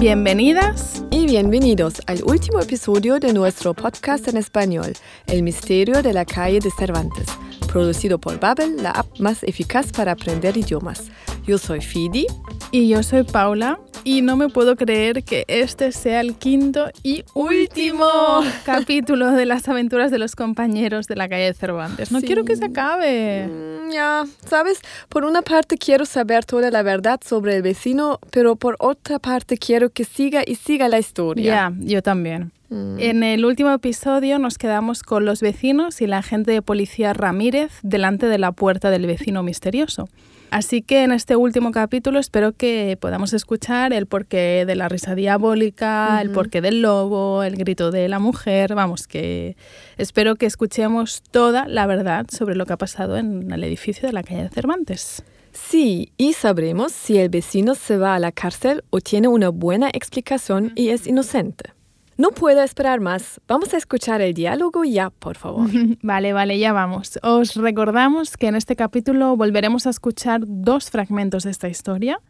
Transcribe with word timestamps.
Bienvenidas 0.00 1.04
y 1.10 1.26
bienvenidos 1.26 2.00
al 2.06 2.22
último 2.24 2.58
episodio 2.58 3.20
de 3.20 3.34
nuestro 3.34 3.74
podcast 3.74 4.26
en 4.28 4.38
español, 4.38 4.94
El 5.26 5.42
misterio 5.42 6.02
de 6.02 6.14
la 6.14 6.24
calle 6.24 6.58
de 6.58 6.70
Cervantes, 6.70 7.26
producido 7.70 8.18
por 8.18 8.40
Babel, 8.40 8.82
la 8.82 8.92
app 8.92 9.20
más 9.20 9.42
eficaz 9.42 9.92
para 9.92 10.12
aprender 10.12 10.56
idiomas. 10.56 11.10
Yo 11.46 11.58
soy 11.58 11.82
Fidi. 11.82 12.26
Y 12.72 12.88
yo 12.88 13.02
soy 13.02 13.24
Paula. 13.24 13.78
Y 14.04 14.22
no 14.22 14.36
me 14.36 14.48
puedo 14.48 14.76
creer 14.76 15.22
que 15.24 15.44
este 15.48 15.92
sea 15.92 16.20
el 16.20 16.34
quinto 16.34 16.90
y 17.02 17.24
último 17.34 18.06
capítulo 18.64 19.32
de 19.32 19.46
las 19.46 19.68
aventuras 19.68 20.10
de 20.10 20.18
los 20.18 20.34
compañeros 20.34 21.06
de 21.06 21.16
la 21.16 21.28
calle 21.28 21.44
de 21.44 21.54
Cervantes. 21.54 22.10
No 22.10 22.20
quiero 22.20 22.44
que 22.44 22.56
se 22.56 22.66
acabe. 22.66 23.46
Mm, 23.46 23.90
ya, 23.92 24.24
sabes, 24.46 24.80
por 25.08 25.24
una 25.24 25.42
parte 25.42 25.76
quiero 25.76 26.06
saber 26.06 26.44
toda 26.44 26.70
la 26.70 26.82
verdad 26.82 27.20
sobre 27.24 27.56
el 27.56 27.62
vecino, 27.62 28.18
pero 28.30 28.56
por 28.56 28.76
otra 28.78 29.18
parte 29.18 29.58
quiero 29.58 29.90
que 29.90 30.04
siga 30.04 30.42
y 30.46 30.54
siga 30.54 30.88
la 30.88 30.98
historia. 30.98 31.44
Ya, 31.44 31.72
yo 31.78 32.02
también. 32.02 32.52
Mm. 32.70 32.98
En 32.98 33.22
el 33.22 33.44
último 33.44 33.72
episodio 33.72 34.38
nos 34.38 34.56
quedamos 34.56 35.02
con 35.02 35.24
los 35.24 35.40
vecinos 35.40 36.00
y 36.00 36.06
la 36.06 36.18
agente 36.18 36.52
de 36.52 36.62
policía 36.62 37.12
Ramírez 37.12 37.72
delante 37.82 38.26
de 38.26 38.38
la 38.38 38.52
puerta 38.52 38.90
del 38.90 39.06
vecino 39.06 39.42
misterioso. 39.42 40.08
Así 40.50 40.82
que 40.82 41.04
en 41.04 41.12
este 41.12 41.36
último 41.36 41.70
capítulo 41.70 42.18
espero 42.18 42.52
que 42.52 42.98
podamos 43.00 43.32
escuchar 43.32 43.92
el 43.92 44.06
porqué 44.06 44.64
de 44.66 44.74
la 44.74 44.88
risa 44.88 45.14
diabólica, 45.14 46.20
el 46.20 46.30
porqué 46.30 46.60
del 46.60 46.82
lobo, 46.82 47.44
el 47.44 47.56
grito 47.56 47.92
de 47.92 48.08
la 48.08 48.18
mujer, 48.18 48.74
vamos, 48.74 49.06
que 49.06 49.56
espero 49.96 50.34
que 50.34 50.46
escuchemos 50.46 51.22
toda 51.30 51.68
la 51.68 51.86
verdad 51.86 52.26
sobre 52.30 52.56
lo 52.56 52.66
que 52.66 52.72
ha 52.72 52.78
pasado 52.78 53.16
en 53.16 53.52
el 53.52 53.62
edificio 53.62 54.08
de 54.08 54.12
la 54.12 54.24
calle 54.24 54.42
de 54.42 54.48
Cervantes. 54.48 55.22
Sí, 55.52 56.12
y 56.16 56.32
sabremos 56.32 56.92
si 56.92 57.18
el 57.18 57.28
vecino 57.28 57.76
se 57.76 57.96
va 57.96 58.16
a 58.16 58.18
la 58.18 58.32
cárcel 58.32 58.82
o 58.90 59.00
tiene 59.00 59.28
una 59.28 59.50
buena 59.50 59.88
explicación 59.92 60.72
y 60.74 60.88
es 60.88 61.06
inocente. 61.06 61.72
No 62.20 62.32
puedo 62.32 62.62
esperar 62.62 63.00
más. 63.00 63.40
Vamos 63.48 63.72
a 63.72 63.78
escuchar 63.78 64.20
el 64.20 64.34
diálogo 64.34 64.84
ya, 64.84 65.08
por 65.08 65.38
favor. 65.38 65.70
vale, 66.02 66.34
vale, 66.34 66.58
ya 66.58 66.70
vamos. 66.74 67.18
Os 67.22 67.54
recordamos 67.54 68.36
que 68.36 68.48
en 68.48 68.56
este 68.56 68.76
capítulo 68.76 69.38
volveremos 69.38 69.86
a 69.86 69.90
escuchar 69.90 70.42
dos 70.44 70.90
fragmentos 70.90 71.44
de 71.44 71.50
esta 71.50 71.70
historia. 71.70 72.20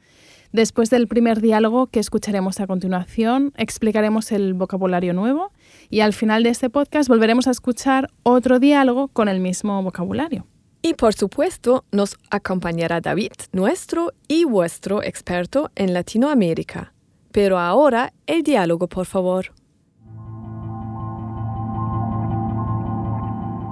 Después 0.52 0.90
del 0.90 1.08
primer 1.08 1.40
diálogo 1.40 1.88
que 1.88 1.98
escucharemos 1.98 2.60
a 2.60 2.68
continuación, 2.68 3.52
explicaremos 3.56 4.30
el 4.30 4.54
vocabulario 4.54 5.12
nuevo 5.12 5.50
y 5.88 6.02
al 6.02 6.12
final 6.12 6.44
de 6.44 6.50
este 6.50 6.70
podcast 6.70 7.08
volveremos 7.08 7.48
a 7.48 7.50
escuchar 7.50 8.10
otro 8.22 8.60
diálogo 8.60 9.08
con 9.08 9.26
el 9.26 9.40
mismo 9.40 9.82
vocabulario. 9.82 10.46
Y 10.82 10.94
por 10.94 11.14
supuesto, 11.14 11.84
nos 11.90 12.16
acompañará 12.30 13.00
David, 13.00 13.32
nuestro 13.50 14.12
y 14.28 14.44
vuestro 14.44 15.02
experto 15.02 15.72
en 15.74 15.92
Latinoamérica. 15.94 16.94
Pero 17.32 17.58
ahora 17.58 18.12
el 18.28 18.44
diálogo, 18.44 18.86
por 18.86 19.06
favor. 19.06 19.52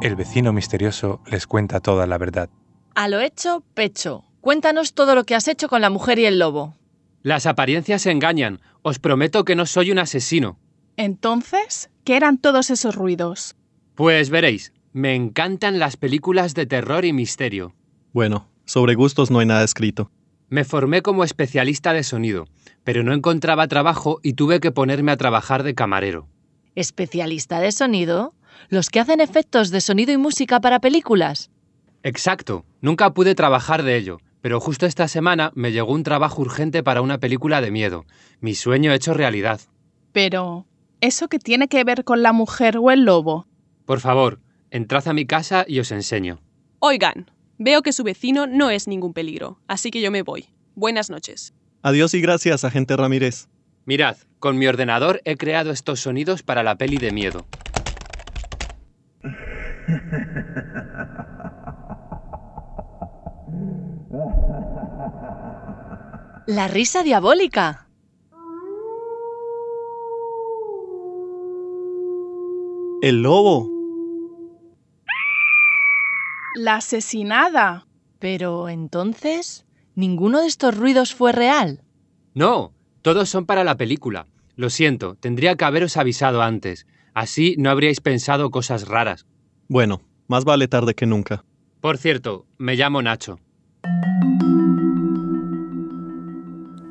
El 0.00 0.14
vecino 0.14 0.52
misterioso 0.52 1.20
les 1.26 1.48
cuenta 1.48 1.80
toda 1.80 2.06
la 2.06 2.18
verdad. 2.18 2.48
A 2.94 3.08
lo 3.08 3.18
hecho, 3.18 3.64
pecho. 3.74 4.24
Cuéntanos 4.40 4.94
todo 4.94 5.16
lo 5.16 5.24
que 5.24 5.34
has 5.34 5.48
hecho 5.48 5.68
con 5.68 5.80
la 5.80 5.90
mujer 5.90 6.20
y 6.20 6.26
el 6.26 6.38
lobo. 6.38 6.76
Las 7.22 7.46
apariencias 7.46 8.06
engañan. 8.06 8.60
Os 8.82 9.00
prometo 9.00 9.44
que 9.44 9.56
no 9.56 9.66
soy 9.66 9.90
un 9.90 9.98
asesino. 9.98 10.56
Entonces, 10.96 11.90
¿qué 12.04 12.16
eran 12.16 12.38
todos 12.38 12.70
esos 12.70 12.94
ruidos? 12.94 13.56
Pues 13.96 14.30
veréis, 14.30 14.72
me 14.92 15.16
encantan 15.16 15.80
las 15.80 15.96
películas 15.96 16.54
de 16.54 16.66
terror 16.66 17.04
y 17.04 17.12
misterio. 17.12 17.74
Bueno, 18.12 18.48
sobre 18.66 18.94
gustos 18.94 19.32
no 19.32 19.40
hay 19.40 19.46
nada 19.46 19.64
escrito. 19.64 20.12
Me 20.48 20.64
formé 20.64 21.02
como 21.02 21.24
especialista 21.24 21.92
de 21.92 22.04
sonido, 22.04 22.46
pero 22.84 23.02
no 23.02 23.12
encontraba 23.12 23.66
trabajo 23.66 24.20
y 24.22 24.34
tuve 24.34 24.60
que 24.60 24.70
ponerme 24.70 25.10
a 25.10 25.16
trabajar 25.16 25.64
de 25.64 25.74
camarero. 25.74 26.28
¿Especialista 26.76 27.58
de 27.58 27.72
sonido? 27.72 28.32
Los 28.68 28.90
que 28.90 29.00
hacen 29.00 29.20
efectos 29.20 29.70
de 29.70 29.80
sonido 29.80 30.12
y 30.12 30.16
música 30.16 30.60
para 30.60 30.80
películas. 30.80 31.50
Exacto, 32.02 32.64
nunca 32.80 33.12
pude 33.12 33.34
trabajar 33.34 33.82
de 33.82 33.96
ello, 33.96 34.20
pero 34.40 34.60
justo 34.60 34.86
esta 34.86 35.08
semana 35.08 35.52
me 35.54 35.72
llegó 35.72 35.92
un 35.92 36.02
trabajo 36.02 36.42
urgente 36.42 36.82
para 36.82 37.02
una 37.02 37.18
película 37.18 37.60
de 37.60 37.70
miedo, 37.70 38.06
mi 38.40 38.54
sueño 38.54 38.92
hecho 38.92 39.14
realidad. 39.14 39.60
Pero, 40.12 40.66
¿eso 41.00 41.28
qué 41.28 41.38
tiene 41.38 41.68
que 41.68 41.84
ver 41.84 42.04
con 42.04 42.22
la 42.22 42.32
mujer 42.32 42.78
o 42.78 42.90
el 42.90 43.04
lobo? 43.04 43.46
Por 43.84 44.00
favor, 44.00 44.40
entrad 44.70 45.08
a 45.08 45.12
mi 45.12 45.26
casa 45.26 45.64
y 45.66 45.80
os 45.80 45.90
enseño. 45.92 46.40
Oigan, 46.78 47.30
veo 47.58 47.82
que 47.82 47.92
su 47.92 48.04
vecino 48.04 48.46
no 48.46 48.70
es 48.70 48.86
ningún 48.86 49.12
peligro, 49.12 49.60
así 49.66 49.90
que 49.90 50.00
yo 50.00 50.10
me 50.10 50.22
voy. 50.22 50.46
Buenas 50.74 51.10
noches. 51.10 51.54
Adiós 51.82 52.14
y 52.14 52.20
gracias, 52.20 52.64
agente 52.64 52.96
Ramírez. 52.96 53.48
Mirad, 53.84 54.16
con 54.38 54.58
mi 54.58 54.66
ordenador 54.66 55.20
he 55.24 55.36
creado 55.36 55.70
estos 55.70 56.00
sonidos 56.00 56.42
para 56.42 56.62
la 56.62 56.76
peli 56.76 56.98
de 56.98 57.10
miedo. 57.10 57.46
La 66.46 66.68
risa 66.68 67.02
diabólica. 67.02 67.88
El 73.02 73.22
lobo. 73.22 73.70
La 76.56 76.76
asesinada. 76.76 77.86
Pero 78.18 78.68
entonces, 78.68 79.66
¿ninguno 79.94 80.40
de 80.40 80.48
estos 80.48 80.76
ruidos 80.76 81.14
fue 81.14 81.32
real? 81.32 81.82
No, 82.34 82.72
todos 83.02 83.28
son 83.28 83.46
para 83.46 83.62
la 83.62 83.76
película. 83.76 84.26
Lo 84.56 84.70
siento, 84.70 85.14
tendría 85.14 85.54
que 85.54 85.64
haberos 85.64 85.96
avisado 85.96 86.42
antes. 86.42 86.86
Así 87.14 87.54
no 87.58 87.70
habríais 87.70 88.00
pensado 88.00 88.50
cosas 88.50 88.88
raras. 88.88 89.26
Bueno, 89.68 90.00
más 90.28 90.46
vale 90.46 90.66
tarde 90.66 90.94
que 90.94 91.04
nunca. 91.04 91.44
Por 91.82 91.98
cierto, 91.98 92.46
me 92.56 92.74
llamo 92.74 93.02
Nacho. 93.02 93.38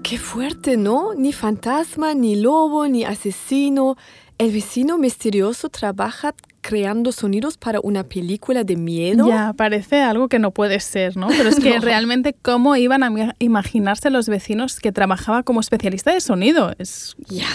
Qué 0.03 0.19
fuerte, 0.19 0.77
¿no? 0.77 1.15
Ni 1.15 1.33
fantasma, 1.33 2.13
ni 2.13 2.35
lobo, 2.35 2.87
ni 2.87 3.03
asesino. 3.03 3.97
El 4.37 4.51
vecino 4.51 4.99
misterioso 4.99 5.69
trabaja 5.69 6.35
creando 6.61 7.11
sonidos 7.11 7.57
para 7.57 7.79
una 7.81 8.03
película 8.03 8.63
de 8.63 8.75
miedo. 8.75 9.27
Ya, 9.27 9.53
parece 9.53 10.03
algo 10.03 10.27
que 10.29 10.37
no 10.37 10.51
puede 10.51 10.79
ser, 10.79 11.17
¿no? 11.17 11.29
Pero 11.29 11.49
es 11.49 11.59
que 11.59 11.79
realmente 11.79 12.35
cómo 12.39 12.75
iban 12.75 13.01
a 13.01 13.35
imaginarse 13.39 14.11
los 14.11 14.29
vecinos 14.29 14.79
que 14.79 14.91
trabajaba 14.91 15.41
como 15.41 15.61
especialista 15.61 16.13
de 16.13 16.21
sonido. 16.21 16.73
Es... 16.77 17.15
Ya. 17.27 17.47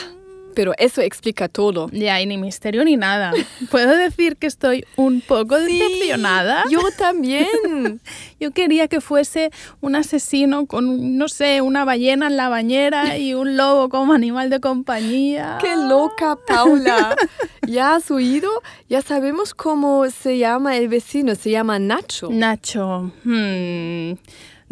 Pero 0.54 0.72
eso 0.78 1.00
explica 1.00 1.48
todo. 1.48 1.88
Ya, 1.92 2.20
y 2.20 2.26
ni 2.26 2.38
misterio 2.38 2.84
ni 2.84 2.96
nada. 2.96 3.32
¿Puedo 3.70 3.96
decir 3.96 4.36
que 4.36 4.46
estoy 4.46 4.84
un 4.96 5.20
poco 5.20 5.58
decepcionada? 5.58 6.64
Yo 6.70 6.80
también. 6.96 7.48
yo 8.40 8.50
quería 8.50 8.88
que 8.88 9.00
fuese 9.00 9.50
un 9.80 9.96
asesino 9.96 10.66
con, 10.66 11.16
no 11.16 11.28
sé, 11.28 11.60
una 11.60 11.84
ballena 11.84 12.26
en 12.26 12.36
la 12.36 12.48
bañera 12.48 13.18
y 13.18 13.34
un 13.34 13.56
lobo 13.56 13.88
como 13.88 14.12
animal 14.12 14.50
de 14.50 14.60
compañía. 14.60 15.58
¡Qué 15.60 15.76
loca, 15.76 16.36
Paula! 16.46 17.16
¿Ya 17.66 17.94
has 17.94 18.10
oído? 18.10 18.50
Ya 18.88 19.02
sabemos 19.02 19.54
cómo 19.54 20.08
se 20.10 20.38
llama 20.38 20.76
el 20.76 20.88
vecino. 20.88 21.34
Se 21.34 21.50
llama 21.50 21.78
Nacho. 21.78 22.28
Nacho. 22.30 23.12
Hmm. 23.24 24.14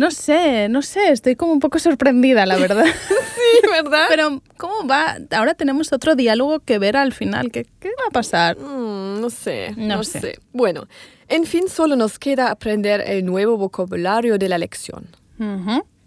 No 0.01 0.11
sé, 0.11 0.71
no 0.71 0.81
sé, 0.81 1.11
estoy 1.11 1.37
como 1.37 1.53
un 1.53 1.61
poco 1.61 1.79
sorprendida, 1.79 2.47
la 2.47 2.57
verdad. 2.57 2.87
sí, 3.35 3.69
¿verdad? 3.71 4.07
Pero, 4.09 4.41
¿cómo 4.57 4.87
va? 4.89 5.19
Ahora 5.31 5.53
tenemos 5.53 5.93
otro 5.93 6.15
diálogo 6.15 6.61
que 6.61 6.79
ver 6.79 6.97
al 6.97 7.13
final. 7.13 7.51
¿Qué, 7.51 7.67
qué 7.81 7.89
va 7.89 8.07
a 8.09 8.11
pasar? 8.11 8.57
Mm, 8.57 9.21
no 9.21 9.29
sé, 9.29 9.75
no, 9.77 10.03
sé. 10.03 10.39
Bueno, 10.55 10.89
en 11.29 11.45
fin, 11.45 11.69
solo 11.69 11.97
nos 11.97 12.19
queda 12.19 12.51
aprender 12.51 13.03
el 13.07 13.27
nuevo 13.27 13.59
vocabulario 13.59 14.39
de 14.39 14.49
la 14.49 14.57
lección. 14.57 15.07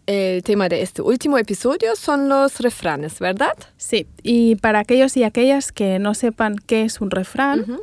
El 0.08 0.42
tema 0.42 0.70
de 0.70 0.82
este 0.82 1.04
último 1.04 1.38
episodio 1.38 1.96
son 1.96 2.28
los 2.28 2.62
refranes, 2.62 3.20
¿verdad? 3.20 3.54
Sí, 3.78 4.08
y 4.24 4.56
para 4.56 4.80
aquellos 4.80 5.16
y 5.18 5.24
aquellas 5.24 5.72
que 5.72 6.00
no 6.00 6.16
sepan 6.16 6.56
qué 6.66 6.82
es 6.82 7.00
un 7.00 7.12
refrán, 7.12 7.80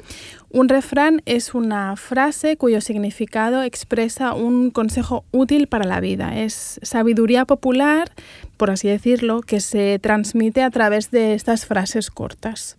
un 0.52 0.68
refrán 0.68 1.22
es 1.26 1.54
una 1.54 1.96
frase 1.96 2.56
cuyo 2.56 2.80
significado 2.80 3.62
expresa 3.62 4.34
un 4.34 4.70
consejo 4.70 5.24
útil 5.30 5.68
para 5.68 5.84
la 5.84 6.00
vida. 6.00 6.36
Es 6.36 6.80
sabiduría 6.82 7.44
popular, 7.44 8.10
por 8.56 8.70
así 8.70 8.88
decirlo, 8.88 9.42
que 9.42 9.60
se 9.60 9.98
transmite 10.00 10.62
a 10.62 10.70
través 10.70 11.10
de 11.10 11.34
estas 11.34 11.66
frases 11.66 12.10
cortas. 12.10 12.76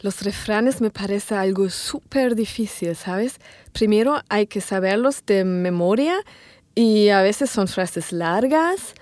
los 0.00 0.22
refranes 0.22 0.80
me 0.80 0.90
parece 0.90 1.34
algo 1.34 1.68
súper 1.68 2.34
difícil, 2.34 2.94
¿sabes? 2.96 3.38
Primero 3.72 4.20
hay 4.28 4.46
que 4.46 4.60
saberlos 4.60 5.24
de 5.26 5.44
memoria 5.44 6.14
y 6.74 7.08
a 7.08 7.22
veces 7.22 7.50
son 7.50 7.68
frases 7.68 8.12
largas 8.12 8.94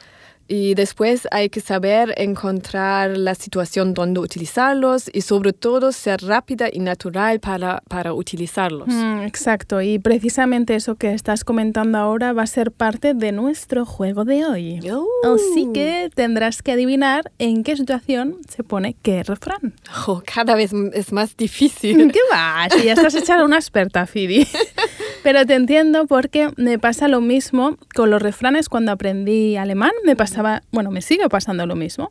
Y 0.53 0.75
después 0.75 1.29
hay 1.31 1.49
que 1.49 1.61
saber 1.61 2.13
encontrar 2.17 3.17
la 3.17 3.37
situación 3.37 3.95
donde 3.95 4.19
utilizarlos 4.19 5.09
y 5.13 5.21
sobre 5.21 5.53
todo 5.53 5.93
ser 5.93 6.21
rápida 6.25 6.69
y 6.73 6.81
natural 6.81 7.39
para, 7.39 7.85
para 7.87 8.15
utilizarlos. 8.15 8.89
Mm, 8.89 9.21
exacto, 9.21 9.81
y 9.81 10.01
precisamente 10.01 10.75
eso 10.75 10.97
que 10.97 11.15
estás 11.15 11.45
comentando 11.45 11.99
ahora 11.99 12.33
va 12.33 12.43
a 12.43 12.49
ser 12.49 12.73
parte 12.73 13.15
de 13.15 13.31
nuestro 13.31 13.87
juego 13.87 14.25
de 14.25 14.45
hoy. 14.45 14.81
Oh. 14.91 15.07
Así 15.37 15.69
que 15.73 16.11
tendrás 16.17 16.63
que 16.63 16.73
adivinar 16.73 17.31
en 17.39 17.63
qué 17.63 17.77
situación 17.77 18.39
se 18.49 18.65
pone 18.65 18.97
qué 19.03 19.23
refrán. 19.23 19.75
Oh, 20.09 20.21
cada 20.27 20.57
vez 20.57 20.73
es 20.95 21.13
más 21.13 21.37
difícil. 21.37 22.11
¿Qué 22.11 22.21
va? 22.33 22.67
Si 22.77 22.87
ya 22.87 22.95
estás 22.95 23.15
echada 23.15 23.45
una 23.45 23.57
experta, 23.57 24.05
Fidi. 24.05 24.49
Pero 25.23 25.45
te 25.45 25.55
entiendo 25.55 26.07
porque 26.07 26.51
me 26.57 26.79
pasa 26.79 27.07
lo 27.09 27.21
mismo 27.21 27.77
con 27.95 28.11
los 28.11 28.23
refranes 28.23 28.69
cuando 28.69 28.93
aprendí 28.93 29.57
alemán. 29.57 29.91
Me 30.05 30.17
pasaba, 30.17 30.63
bueno, 30.73 30.91
me 30.91 31.03
sigue 31.03 31.29
pasando 31.29 31.67
lo 31.67 31.77
mismo. 31.77 32.11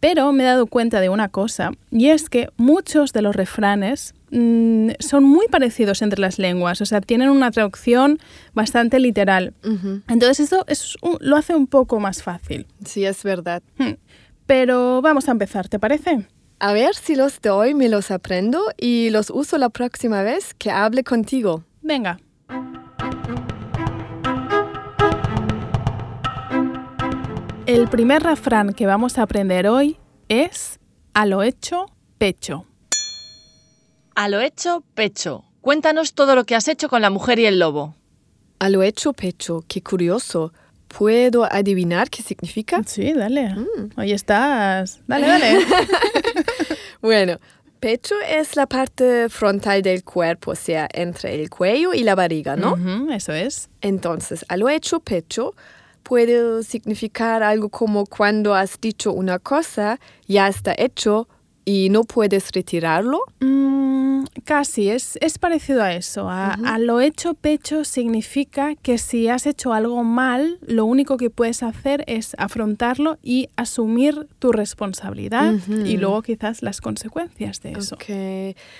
Pero 0.00 0.32
me 0.32 0.44
he 0.44 0.46
dado 0.46 0.66
cuenta 0.66 0.98
de 1.00 1.10
una 1.10 1.28
cosa, 1.28 1.72
y 1.90 2.08
es 2.08 2.30
que 2.30 2.48
muchos 2.56 3.12
de 3.12 3.20
los 3.20 3.36
refranes 3.36 4.14
mm, 4.30 4.92
son 4.98 5.24
muy 5.24 5.46
parecidos 5.48 6.00
entre 6.00 6.18
las 6.22 6.38
lenguas, 6.38 6.80
o 6.80 6.86
sea, 6.86 7.02
tienen 7.02 7.28
una 7.28 7.50
traducción 7.50 8.18
bastante 8.54 8.98
literal. 8.98 9.52
Entonces 10.08 10.40
eso 10.40 10.64
es 10.68 10.96
un- 11.02 11.18
lo 11.20 11.36
hace 11.36 11.54
un 11.54 11.66
poco 11.66 12.00
más 12.00 12.22
fácil. 12.22 12.66
Sí, 12.82 13.04
es 13.04 13.22
verdad. 13.24 13.62
Hmm. 13.76 13.96
Pero 14.46 15.02
vamos 15.02 15.28
a 15.28 15.32
empezar, 15.32 15.68
¿te 15.68 15.78
parece? 15.78 16.26
A 16.60 16.72
ver 16.72 16.94
si 16.94 17.14
los 17.14 17.38
de 17.42 17.50
hoy 17.50 17.74
me 17.74 17.90
los 17.90 18.10
aprendo 18.10 18.62
y 18.78 19.10
los 19.10 19.28
uso 19.28 19.58
la 19.58 19.68
próxima 19.68 20.22
vez 20.22 20.54
que 20.54 20.70
hable 20.70 21.04
contigo. 21.04 21.64
Venga. 21.82 22.18
El 27.70 27.86
primer 27.86 28.20
refrán 28.24 28.72
que 28.72 28.84
vamos 28.84 29.16
a 29.16 29.22
aprender 29.22 29.68
hoy 29.68 29.96
es 30.28 30.80
a 31.14 31.24
lo 31.24 31.44
hecho, 31.44 31.86
pecho. 32.18 32.66
A 34.16 34.28
lo 34.28 34.40
hecho, 34.40 34.82
pecho. 34.94 35.44
Cuéntanos 35.60 36.14
todo 36.14 36.34
lo 36.34 36.42
que 36.42 36.56
has 36.56 36.66
hecho 36.66 36.88
con 36.88 37.00
la 37.00 37.10
mujer 37.10 37.38
y 37.38 37.46
el 37.46 37.60
lobo. 37.60 37.94
A 38.58 38.70
lo 38.70 38.82
hecho 38.82 39.12
pecho, 39.12 39.64
qué 39.68 39.84
curioso. 39.84 40.52
¿Puedo 40.88 41.44
adivinar 41.44 42.10
qué 42.10 42.24
significa? 42.24 42.82
Sí, 42.84 43.12
dale. 43.12 43.54
Hoy 43.96 44.10
estás. 44.10 44.98
Dale, 45.06 45.28
dale. 45.28 45.64
Bueno, 47.00 47.38
pecho 47.78 48.16
es 48.28 48.56
la 48.56 48.66
parte 48.66 49.28
frontal 49.28 49.80
del 49.80 50.02
cuerpo, 50.02 50.50
o 50.50 50.56
sea, 50.56 50.88
entre 50.92 51.40
el 51.40 51.48
cuello 51.48 51.94
y 51.94 52.02
la 52.02 52.16
barriga, 52.16 52.56
¿no? 52.56 52.72
Ujú, 52.72 53.12
eso 53.12 53.32
es. 53.32 53.70
Entonces, 53.80 54.44
a 54.48 54.56
lo 54.56 54.68
hecho 54.68 54.98
pecho 54.98 55.54
puede 56.02 56.62
significar 56.64 57.42
algo 57.42 57.68
como 57.68 58.06
cuando 58.06 58.54
has 58.54 58.80
dicho 58.80 59.12
una 59.12 59.38
cosa, 59.38 59.98
ya 60.26 60.48
está 60.48 60.74
hecho 60.76 61.28
y 61.64 61.88
no 61.90 62.04
puedes 62.04 62.50
retirarlo. 62.52 63.20
Mm, 63.40 64.24
casi, 64.44 64.90
es, 64.90 65.18
es 65.20 65.38
parecido 65.38 65.82
a 65.82 65.94
eso. 65.94 66.28
A, 66.28 66.54
a 66.54 66.78
lo 66.78 67.00
hecho 67.00 67.34
pecho 67.34 67.84
significa 67.84 68.74
que 68.74 68.98
si 68.98 69.28
has 69.28 69.46
hecho 69.46 69.72
algo 69.72 70.02
mal, 70.02 70.58
lo 70.66 70.84
único 70.84 71.16
que 71.16 71.30
puedes 71.30 71.62
hacer 71.62 72.04
es 72.06 72.34
afrontarlo 72.38 73.18
y 73.22 73.48
asumir 73.56 74.26
tu 74.38 74.52
responsabilidad 74.52 75.54
y 75.84 75.96
luego 75.96 76.22
quizás 76.22 76.62
las 76.62 76.80
consecuencias 76.80 77.60
de 77.60 77.72
eso. 77.72 77.96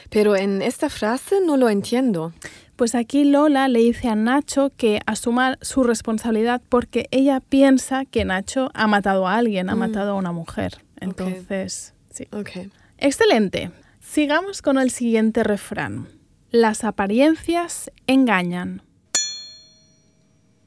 Pero 0.09 0.37
en 0.37 0.63
esta 0.63 0.89
frase 0.91 1.37
no 1.45 1.57
lo 1.57 1.69
entiendo. 1.69 2.33
Pues 2.81 2.95
aquí 2.95 3.25
Lola 3.25 3.69
le 3.69 3.81
dice 3.81 4.09
a 4.09 4.15
Nacho 4.15 4.73
que 4.75 5.01
asuma 5.05 5.59
su 5.61 5.85
responsabilidad 5.85 6.63
porque 6.71 7.09
ella 7.11 7.41
piensa 7.41 8.07
que 8.07 8.25
Nacho 8.25 8.71
ha 8.73 8.87
matado 8.87 9.29
a 9.29 9.37
alguien, 9.37 9.69
ha 9.69 9.75
matado 9.75 10.13
a 10.13 10.15
una 10.15 10.33
mujer. 10.33 10.79
Entonces, 10.99 11.93
sí. 12.11 12.27
Ok. 12.33 12.71
Excelente. 12.97 13.71
Sigamos 14.01 14.63
con 14.63 14.79
el 14.79 14.91
siguiente 14.91 15.45
refrán. 15.45 16.09
Las 16.51 16.83
apariencias 16.83 17.91
engañan. 18.07 18.81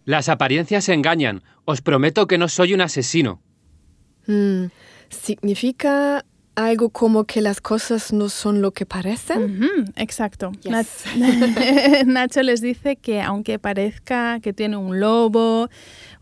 Las 0.06 0.30
apariencias 0.30 0.90
engañan. 0.90 1.42
Os 1.66 1.82
prometo 1.82 2.28
que 2.28 2.38
no 2.38 2.48
soy 2.48 2.76
un 2.76 2.82
asesino. 2.82 3.42
Mm, 4.28 4.66
significa 5.10 6.26
algo 6.56 6.90
como 6.90 7.24
que 7.26 7.42
las 7.42 7.62
cosas 7.62 8.14
no 8.14 8.30
son 8.30 8.62
lo 8.62 8.72
que 8.72 8.86
parecen. 8.86 9.90
Exacto. 9.96 10.52
Yes. 10.62 11.06
Nacho 12.06 12.44
les 12.44 12.62
dice 12.62 12.96
que 12.96 13.22
aunque 13.22 13.60
parezca 13.60 14.40
que 14.40 14.54
tiene 14.54 14.78
un 14.78 15.00
lobo 15.00 15.70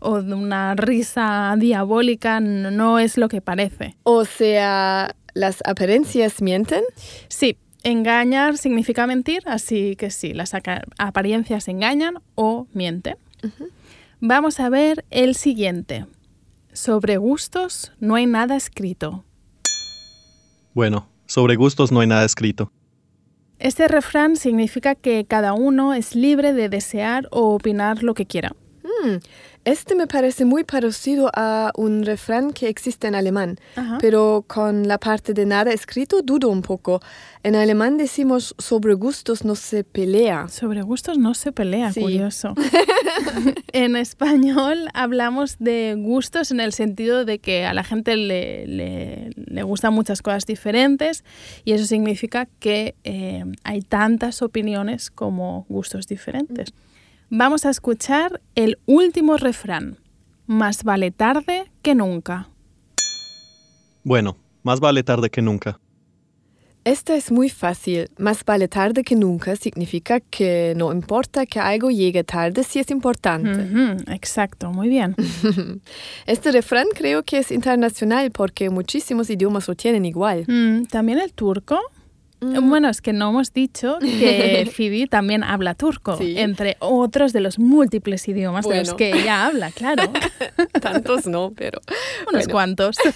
o 0.00 0.12
una 0.14 0.74
risa 0.74 1.54
diabólica, 1.58 2.40
no 2.40 2.98
es 2.98 3.18
lo 3.18 3.28
que 3.28 3.40
parece. 3.40 3.96
O 4.04 4.24
sea, 4.24 5.14
las 5.34 5.58
apariencias 5.64 6.40
mienten. 6.40 6.82
Sí, 7.28 7.58
engañar 7.82 8.56
significa 8.58 9.06
mentir, 9.06 9.42
así 9.46 9.96
que 9.96 10.10
sí, 10.10 10.32
las 10.32 10.52
apariencias 10.98 11.68
engañan 11.68 12.14
o 12.34 12.66
mienten. 12.72 13.16
Vamos 14.20 14.60
a 14.60 14.68
ver 14.68 15.04
el 15.10 15.34
siguiente. 15.34 16.06
Sobre 16.72 17.18
gustos 17.18 17.92
no 18.00 18.14
hay 18.14 18.26
nada 18.26 18.56
escrito. 18.56 19.24
Bueno, 20.74 21.08
sobre 21.26 21.56
gustos 21.56 21.92
no 21.92 22.00
hay 22.00 22.06
nada 22.06 22.24
escrito. 22.24 22.72
Este 23.58 23.86
refrán 23.86 24.36
significa 24.36 24.94
que 24.94 25.24
cada 25.24 25.52
uno 25.52 25.94
es 25.94 26.16
libre 26.16 26.52
de 26.52 26.68
desear 26.68 27.28
o 27.30 27.54
opinar 27.54 28.02
lo 28.02 28.14
que 28.14 28.26
quiera. 28.26 28.56
Mm, 28.82 29.16
este 29.64 29.94
me 29.94 30.06
parece 30.06 30.44
muy 30.44 30.64
parecido 30.64 31.30
a 31.34 31.70
un 31.76 32.04
refrán 32.04 32.52
que 32.52 32.68
existe 32.68 33.06
en 33.06 33.14
alemán, 33.14 33.58
Ajá. 33.76 33.98
pero 34.00 34.44
con 34.46 34.88
la 34.88 34.98
parte 34.98 35.34
de 35.34 35.46
nada 35.46 35.72
escrito 35.72 36.22
dudo 36.22 36.48
un 36.48 36.62
poco. 36.62 37.00
En 37.44 37.54
alemán 37.56 37.96
decimos 37.96 38.54
sobre 38.58 38.94
gustos 38.94 39.44
no 39.44 39.54
se 39.54 39.84
pelea. 39.84 40.48
Sobre 40.48 40.82
gustos 40.82 41.18
no 41.18 41.34
se 41.34 41.52
pelea, 41.52 41.92
Sí. 41.92 42.00
curioso. 42.00 42.54
en 43.72 43.96
español 43.96 44.88
hablamos 44.94 45.56
de 45.58 45.94
gustos 45.98 46.50
en 46.50 46.60
el 46.60 46.72
sentido 46.72 47.24
de 47.24 47.38
que 47.38 47.64
a 47.64 47.74
la 47.74 47.84
gente 47.84 48.16
le, 48.16 48.66
le- 48.66 49.30
le 49.36 49.62
gustan 49.62 49.92
muchas 49.94 50.22
cosas 50.22 50.44
diferentes 50.46 51.24
y 51.64 51.72
eso 51.72 51.84
significa 51.86 52.48
que 52.58 52.94
eh, 53.04 53.44
hay 53.64 53.82
tantas 53.82 54.42
opiniones 54.42 55.10
como 55.10 55.66
gustos 55.68 56.06
diferentes. 56.06 56.72
Vamos 57.34 57.64
a 57.64 57.70
escuchar 57.70 58.42
el 58.56 58.78
último 58.84 59.38
refrán. 59.38 59.96
Más 60.46 60.84
vale 60.84 61.10
tarde 61.10 61.64
que 61.80 61.94
nunca. 61.94 62.50
Bueno, 64.04 64.36
más 64.62 64.80
vale 64.80 65.02
tarde 65.02 65.30
que 65.30 65.40
nunca. 65.40 65.80
Esta 66.84 67.16
es 67.16 67.32
muy 67.32 67.48
fácil. 67.48 68.10
Más 68.18 68.44
vale 68.44 68.68
tarde 68.68 69.02
que 69.02 69.16
nunca 69.16 69.56
significa 69.56 70.20
que 70.20 70.74
no 70.76 70.92
importa 70.92 71.46
que 71.46 71.58
algo 71.58 71.90
llegue 71.90 72.22
tarde 72.22 72.64
si 72.64 72.80
es 72.80 72.90
importante. 72.90 73.66
Exacto, 74.12 74.70
muy 74.70 74.90
bien. 74.90 75.16
Este 76.26 76.52
refrán 76.52 76.88
creo 76.94 77.22
que 77.22 77.38
es 77.38 77.50
internacional 77.50 78.30
porque 78.30 78.68
muchísimos 78.68 79.30
idiomas 79.30 79.68
lo 79.68 79.74
tienen 79.74 80.04
igual. 80.04 80.44
Mm, 80.46 80.82
También 80.84 81.18
el 81.18 81.32
turco. 81.32 81.80
Bueno, 82.42 82.88
es 82.88 83.00
que 83.00 83.12
no 83.12 83.30
hemos 83.30 83.52
dicho 83.52 83.98
que 84.00 84.68
Phoebe 84.76 85.06
también 85.06 85.44
habla 85.44 85.74
turco, 85.74 86.16
Sí. 86.16 86.34
entre 86.38 86.76
otros 86.80 87.32
de 87.32 87.40
los 87.40 87.58
múltiples 87.58 88.26
idiomas 88.28 88.66
de 88.66 88.78
los 88.84 88.94
que 88.94 89.10
ella 89.12 89.46
habla, 89.46 89.70
claro. 89.70 90.10
Tantos 90.80 91.26
no, 91.26 91.52
pero... 91.56 91.80
Unos 92.28 92.44
bueno. 92.46 92.52
cuantos. 92.52 92.96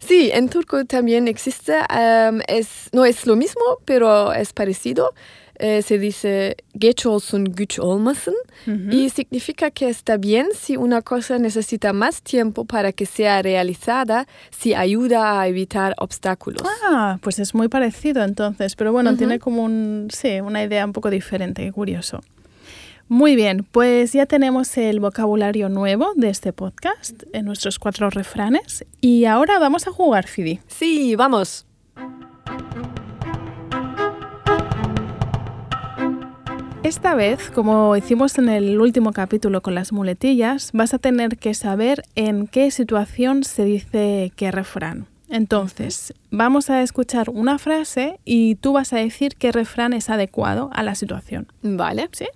Sí, 0.00 0.30
en 0.32 0.48
turco 0.48 0.84
también 0.84 1.28
existe. 1.28 1.74
em, 1.88 2.40
es, 2.48 2.88
no 2.92 3.04
es 3.04 3.24
lo 3.24 3.36
mismo, 3.36 3.62
pero 3.84 4.32
es 4.32 4.52
parecido. 4.52 5.14
Eh, 5.60 5.82
se 5.82 5.98
dice 5.98 6.56
geç 6.74 7.06
olsun 7.06 7.44
güç 7.44 7.78
olmasın 7.78 8.34
y 8.90 9.10
significa 9.10 9.70
que 9.70 9.88
está 9.88 10.22
bien 10.22 10.50
si 10.54 10.76
una 10.76 11.00
cosa 11.02 11.38
necesita 11.38 11.92
más 11.92 12.20
tiempo 12.20 12.64
para 12.64 12.92
que 12.92 13.06
sea 13.06 13.42
realizada, 13.42 14.26
si 14.50 14.74
ayuda 14.74 15.40
a 15.40 15.46
evitar 15.48 15.94
obstáculos. 15.98 16.62
Ah, 16.84 17.18
pues 17.20 17.38
es 17.38 17.54
muy 17.54 17.68
parecido 17.68 18.24
entonces, 18.24 18.74
pero 18.76 18.92
bueno, 18.92 19.16
tiene 19.16 19.38
como 19.38 19.64
un, 19.64 20.08
sí, 20.10 20.40
una 20.40 20.62
idea 20.62 20.84
un 20.84 20.92
poco 20.92 21.10
diferente, 21.10 21.70
curioso. 21.72 22.20
Muy 23.08 23.36
bien, 23.36 23.66
pues 23.70 24.12
ya 24.12 24.26
tenemos 24.26 24.76
el 24.78 25.00
vocabulario 25.00 25.68
nuevo 25.68 26.12
de 26.16 26.30
este 26.30 26.52
podcast, 26.52 27.24
en 27.32 27.44
nuestros 27.44 27.78
cuatro 27.78 28.10
refranes, 28.10 28.84
y 29.00 29.26
ahora 29.26 29.58
vamos 29.58 29.86
a 29.86 29.90
jugar, 29.90 30.26
Fidi. 30.26 30.60
Sí, 30.66 31.14
vamos. 31.14 31.66
Esta 36.82 37.14
vez, 37.14 37.48
como 37.50 37.96
hicimos 37.96 38.36
en 38.38 38.48
el 38.48 38.80
último 38.80 39.12
capítulo 39.12 39.62
con 39.62 39.76
las 39.76 39.92
muletillas, 39.92 40.70
vas 40.72 40.92
a 40.92 40.98
tener 40.98 41.38
que 41.38 41.54
saber 41.54 42.02
en 42.16 42.48
qué 42.48 42.72
situación 42.72 43.44
se 43.44 43.64
dice 43.64 44.32
qué 44.34 44.50
refrán. 44.50 45.06
Entonces, 45.28 46.12
vamos 46.30 46.70
a 46.70 46.82
escuchar 46.82 47.30
una 47.30 47.58
frase 47.58 48.18
y 48.24 48.56
tú 48.56 48.72
vas 48.72 48.92
a 48.92 48.96
decir 48.96 49.36
qué 49.36 49.52
refrán 49.52 49.92
es 49.92 50.10
adecuado 50.10 50.70
a 50.72 50.82
la 50.82 50.96
situación. 50.96 51.46
Vale. 51.62 52.08
¿Sí? 52.10 52.26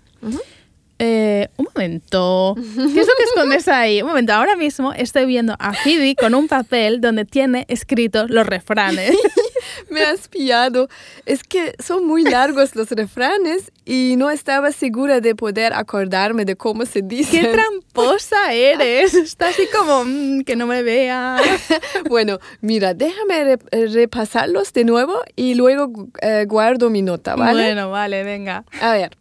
Eh, 1.00 1.48
un 1.56 1.66
momento. 1.74 2.54
¿Qué 2.56 3.00
es 3.00 3.06
lo 3.06 3.12
que 3.18 3.24
escondes 3.24 3.66
ahí? 3.66 4.00
Un 4.00 4.08
momento, 4.08 4.32
ahora 4.32 4.54
mismo 4.54 4.92
estoy 4.92 5.26
viendo 5.26 5.56
a 5.58 5.74
Phoebe 5.74 6.14
con 6.14 6.34
un 6.36 6.46
papel 6.46 7.00
donde 7.00 7.24
tiene 7.24 7.66
escritos 7.68 8.30
los 8.30 8.46
refranes. 8.46 9.10
Me 9.90 10.02
has 10.02 10.28
pillado. 10.28 10.88
Es 11.24 11.42
que 11.42 11.74
son 11.82 12.06
muy 12.06 12.22
largos 12.24 12.74
los 12.76 12.90
refranes 12.90 13.72
y 13.84 14.14
no 14.16 14.30
estaba 14.30 14.72
segura 14.72 15.20
de 15.20 15.34
poder 15.34 15.72
acordarme 15.74 16.44
de 16.44 16.56
cómo 16.56 16.84
se 16.86 17.02
dice. 17.02 17.40
¡Qué 17.40 17.46
tramposa 17.48 18.52
eres! 18.52 19.14
Está 19.14 19.48
así 19.48 19.66
como, 19.76 20.04
"Mm, 20.04 20.40
que 20.42 20.56
no 20.56 20.66
me 20.66 20.82
vea. 20.82 21.36
Bueno, 22.08 22.38
mira, 22.60 22.94
déjame 22.94 23.58
eh, 23.70 23.86
repasarlos 23.88 24.72
de 24.72 24.84
nuevo 24.84 25.20
y 25.34 25.54
luego 25.54 25.90
eh, 26.22 26.44
guardo 26.48 26.90
mi 26.90 27.02
nota, 27.02 27.34
¿vale? 27.36 27.62
Bueno, 27.64 27.90
vale, 27.90 28.22
venga. 28.24 28.64
A 28.80 28.92
ver. 28.92 29.16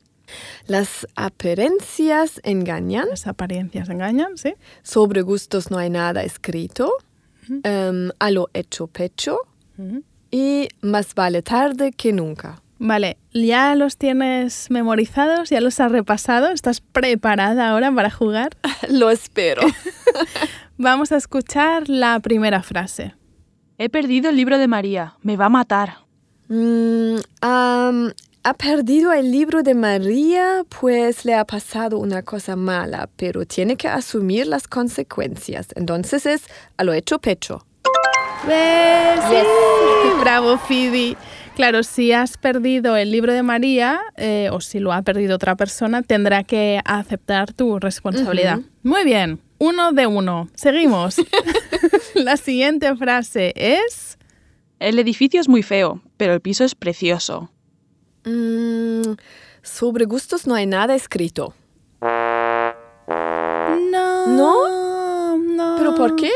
Las 0.67 1.05
apariencias 1.15 2.41
engañan, 2.43 3.07
Las 3.09 3.27
apariencias 3.27 3.89
engañan, 3.89 4.37
¿sí? 4.37 4.55
sobre 4.81 5.21
gustos 5.21 5.69
no 5.69 5.77
hay 5.77 5.89
nada 5.91 6.23
escrito, 6.23 6.91
em, 7.63 8.09
a 8.19 8.31
lo 8.31 8.49
hecho 8.53 8.87
pecho. 8.87 9.37
Y 10.35 10.67
más 10.81 11.15
vale 11.15 11.41
tarde 11.41 11.93
que 11.93 12.11
nunca. 12.11 12.61
Vale, 12.77 13.15
¿ya 13.31 13.73
los 13.73 13.95
tienes 13.95 14.69
memorizados? 14.69 15.49
¿Ya 15.49 15.61
los 15.61 15.79
has 15.79 15.89
repasado? 15.89 16.49
¿Estás 16.49 16.81
preparada 16.81 17.69
ahora 17.69 17.89
para 17.89 18.11
jugar? 18.11 18.49
Lo 18.89 19.09
espero. 19.09 19.61
Vamos 20.77 21.13
a 21.13 21.15
escuchar 21.15 21.87
la 21.87 22.19
primera 22.19 22.61
frase. 22.63 23.15
He 23.77 23.87
perdido 23.87 24.29
el 24.29 24.35
libro 24.35 24.57
de 24.57 24.67
María. 24.67 25.15
Me 25.21 25.37
va 25.37 25.45
a 25.45 25.49
matar. 25.49 25.99
Mm, 26.49 27.15
ha 27.41 28.53
perdido 28.57 29.13
el 29.13 29.31
libro 29.31 29.63
de 29.63 29.73
María, 29.73 30.65
pues 30.81 31.23
le 31.23 31.33
ha 31.33 31.45
pasado 31.45 31.97
una 31.97 32.23
cosa 32.23 32.57
mala, 32.57 33.09
pero 33.15 33.45
tiene 33.45 33.77
que 33.77 33.87
asumir 33.87 34.47
las 34.47 34.67
consecuencias. 34.67 35.67
Entonces 35.75 36.25
es 36.25 36.43
a 36.75 36.83
lo 36.83 36.91
hecho 36.91 37.19
pecho. 37.19 37.65
¡Ves! 38.47 39.19
¡Sí! 39.29 39.35
Bravo, 40.21 40.57
Phoebe. 40.57 41.17
Claro, 41.55 41.83
si 41.83 42.11
has 42.11 42.37
perdido 42.37 42.97
el 42.97 43.11
libro 43.11 43.31
de 43.31 43.41
María 43.41 44.01
eh, 44.17 44.49
o 44.51 44.59
si 44.59 44.79
lo 44.79 44.91
ha 44.91 45.01
perdido 45.03 45.35
otra 45.35 45.55
persona, 45.55 46.01
tendrá 46.01 46.43
que 46.43 46.81
aceptar 46.83 47.53
tu 47.53 47.79
responsabilidad. 47.79 48.59
Muy 48.83 49.05
bien, 49.05 49.39
uno 49.57 49.93
de 49.93 50.05
uno. 50.05 50.49
Seguimos. 50.53 51.15
La 52.15 52.37
siguiente 52.37 52.93
frase 52.95 53.53
es... 53.55 54.17
El 54.79 54.99
edificio 54.99 55.39
es 55.39 55.47
muy 55.47 55.63
feo, 55.63 56.01
pero 56.17 56.33
el 56.33 56.41
piso 56.41 56.65
es 56.65 56.75
precioso. 56.75 57.49
Mm, 58.25 59.13
sobre 59.61 60.05
gustos 60.05 60.45
no 60.47 60.55
hay 60.55 60.65
nada 60.65 60.95
escrito. 60.95 61.53
No. 62.01 62.73
¿No? 64.27 65.37
No. 65.37 65.75
¿Pero 65.77 65.95
por 65.95 66.17
qué? 66.17 66.29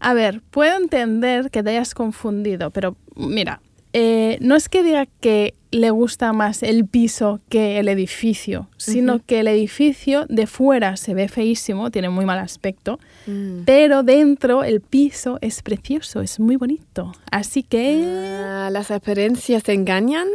A 0.00 0.14
ver, 0.14 0.42
puedo 0.50 0.76
entender 0.76 1.50
que 1.50 1.62
te 1.62 1.70
hayas 1.70 1.94
confundido, 1.94 2.70
pero 2.70 2.96
mira, 3.14 3.60
eh, 3.92 4.36
no 4.40 4.56
es 4.56 4.68
que 4.68 4.82
diga 4.82 5.06
que 5.20 5.54
le 5.70 5.90
gusta 5.90 6.32
más 6.32 6.62
el 6.62 6.86
piso 6.86 7.40
que 7.48 7.78
el 7.78 7.88
edificio, 7.88 8.68
sino 8.76 9.20
que 9.24 9.40
el 9.40 9.48
edificio 9.48 10.26
de 10.28 10.46
fuera 10.46 10.96
se 10.96 11.12
ve 11.14 11.28
feísimo, 11.28 11.90
tiene 11.90 12.08
muy 12.10 12.24
mal 12.24 12.38
aspecto, 12.38 12.98
Mm. 13.26 13.62
pero 13.64 14.02
dentro 14.02 14.64
el 14.64 14.80
piso 14.80 15.38
es 15.40 15.62
precioso, 15.62 16.20
es 16.20 16.38
muy 16.40 16.56
bonito. 16.56 17.12
Así 17.30 17.62
que 17.62 18.04
Ah, 18.06 18.68
las 18.70 18.90
apariencias 18.90 19.68
engañan. 19.68 20.28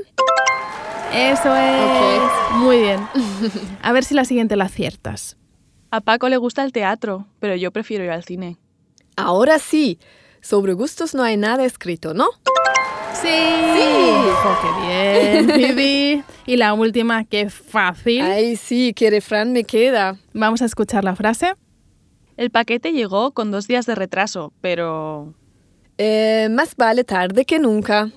eso 1.13 1.55
es 1.55 2.21
muy 2.57 2.79
bien. 2.81 2.99
A 3.81 3.91
ver 3.91 4.03
si 4.03 4.13
la 4.15 4.25
siguiente 4.25 4.55
la 4.55 4.65
aciertas. 4.65 5.37
A 5.91 6.01
Paco 6.01 6.29
le 6.29 6.37
gusta 6.37 6.63
el 6.63 6.71
teatro, 6.71 7.27
pero 7.39 7.55
yo 7.55 7.71
prefiero 7.71 8.03
ir 8.03 8.11
al 8.11 8.23
cine. 8.23 8.57
Ahora 9.21 9.59
sí, 9.59 9.99
sobre 10.41 10.73
gustos 10.73 11.13
no 11.13 11.23
hay 11.23 11.37
nada 11.37 11.65
escrito, 11.65 12.13
¿no? 12.13 12.27
Sí. 13.13 13.27
¡Jo, 14.43 14.57
qué 14.61 14.87
bien, 14.87 15.49
Phoebe! 15.75 16.23
Y 16.45 16.57
la 16.57 16.73
última, 16.73 17.23
qué 17.25 17.49
fácil. 17.49 18.21
Ay, 18.21 18.55
sí, 18.55 18.93
qué 18.95 19.09
refrán 19.09 19.53
me 19.53 19.63
queda. 19.63 20.17
Vamos 20.33 20.61
a 20.61 20.65
escuchar 20.65 21.03
la 21.03 21.15
frase. 21.15 21.53
El 22.37 22.49
paquete 22.49 22.91
llegó 22.93 23.31
con 23.31 23.51
dos 23.51 23.67
días 23.67 23.85
de 23.85 23.95
retraso, 23.95 24.53
pero... 24.61 25.35
Eh, 25.97 26.47
más 26.49 26.75
vale 26.75 27.03
tarde 27.03 27.45
que 27.45 27.59
nunca. 27.59 28.09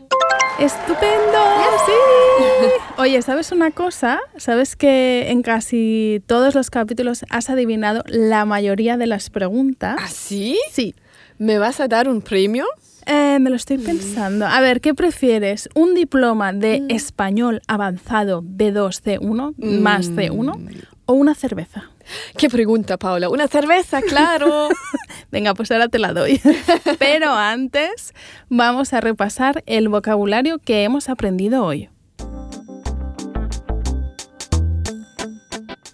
¡Estupendo! 0.59 1.39
¡Sí! 1.85 2.69
Oye, 2.97 3.21
¿sabes 3.23 3.51
una 3.51 3.73
cosa? 3.73 4.21
¿Sabes 4.37 4.77
que 4.77 5.31
en 5.31 5.43
casi 5.43 6.23
todos 6.27 6.55
los 6.55 6.71
capítulos 6.71 7.25
has 7.29 7.51
adivinado 7.51 8.05
la 8.07 8.45
mayoría 8.45 8.97
de 8.97 9.09
las 9.09 9.31
preguntas? 9.31 9.97
¿Ah, 10.01 10.07
sí? 10.07 10.57
Sí. 10.71 10.95
¿Me 11.39 11.59
vas 11.59 11.81
a 11.81 11.89
dar 11.89 12.09
un 12.09 12.23
premio? 12.23 12.67
Eh, 13.07 13.39
me 13.41 13.51
lo 13.51 13.57
estoy 13.57 13.79
pensando. 13.79 14.47
A 14.47 14.61
ver, 14.61 14.81
¿qué 14.81 14.95
prefieres? 14.95 15.69
¿Un 15.75 15.95
diploma 15.95 16.53
de 16.53 16.85
español 16.89 17.61
avanzado 17.67 18.43
B2 18.43 19.03
C1 19.03 19.55
más 19.59 20.13
C1 20.13 20.87
o 21.07 21.13
una 21.15 21.35
cerveza? 21.35 21.91
¿Qué 22.37 22.49
pregunta, 22.49 22.97
Paula? 22.97 23.29
¿Una 23.29 23.49
cerveza? 23.49 24.03
Claro. 24.03 24.69
Venga, 25.31 25.55
pues 25.55 25.71
ahora 25.71 25.89
te 25.89 25.99
la 25.99 26.13
doy. 26.13 26.41
Pero 26.99 27.33
antes 27.33 28.15
vamos 28.49 28.93
a 28.93 29.01
repasar 29.01 29.63
el 29.67 29.89
vocabulario 29.89 30.59
que 30.59 30.85
hemos 30.85 31.09
aprendido 31.09 31.65
hoy. 31.65 31.89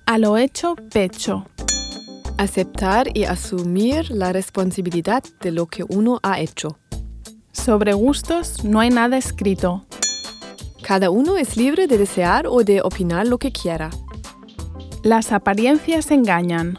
A 0.06 0.18
lo 0.18 0.36
hecho, 0.36 0.74
pecho. 0.92 1.46
Aceptar 2.36 3.16
y 3.16 3.24
asumir 3.24 4.10
la 4.10 4.32
responsabilidad 4.32 5.22
de 5.40 5.52
lo 5.52 5.66
que 5.66 5.84
uno 5.88 6.18
ha 6.22 6.40
hecho. 6.40 6.78
Sobre 7.52 7.92
gustos 7.92 8.64
no 8.64 8.80
hay 8.80 8.90
nada 8.90 9.18
escrito. 9.18 9.84
Cada 10.82 11.10
uno 11.10 11.36
es 11.36 11.56
libre 11.56 11.86
de 11.86 11.98
desear 11.98 12.46
o 12.48 12.64
de 12.64 12.80
opinar 12.82 13.28
lo 13.28 13.38
que 13.38 13.52
quiera. 13.52 13.90
Las 15.02 15.32
apariencias 15.32 16.10
engañan. 16.10 16.78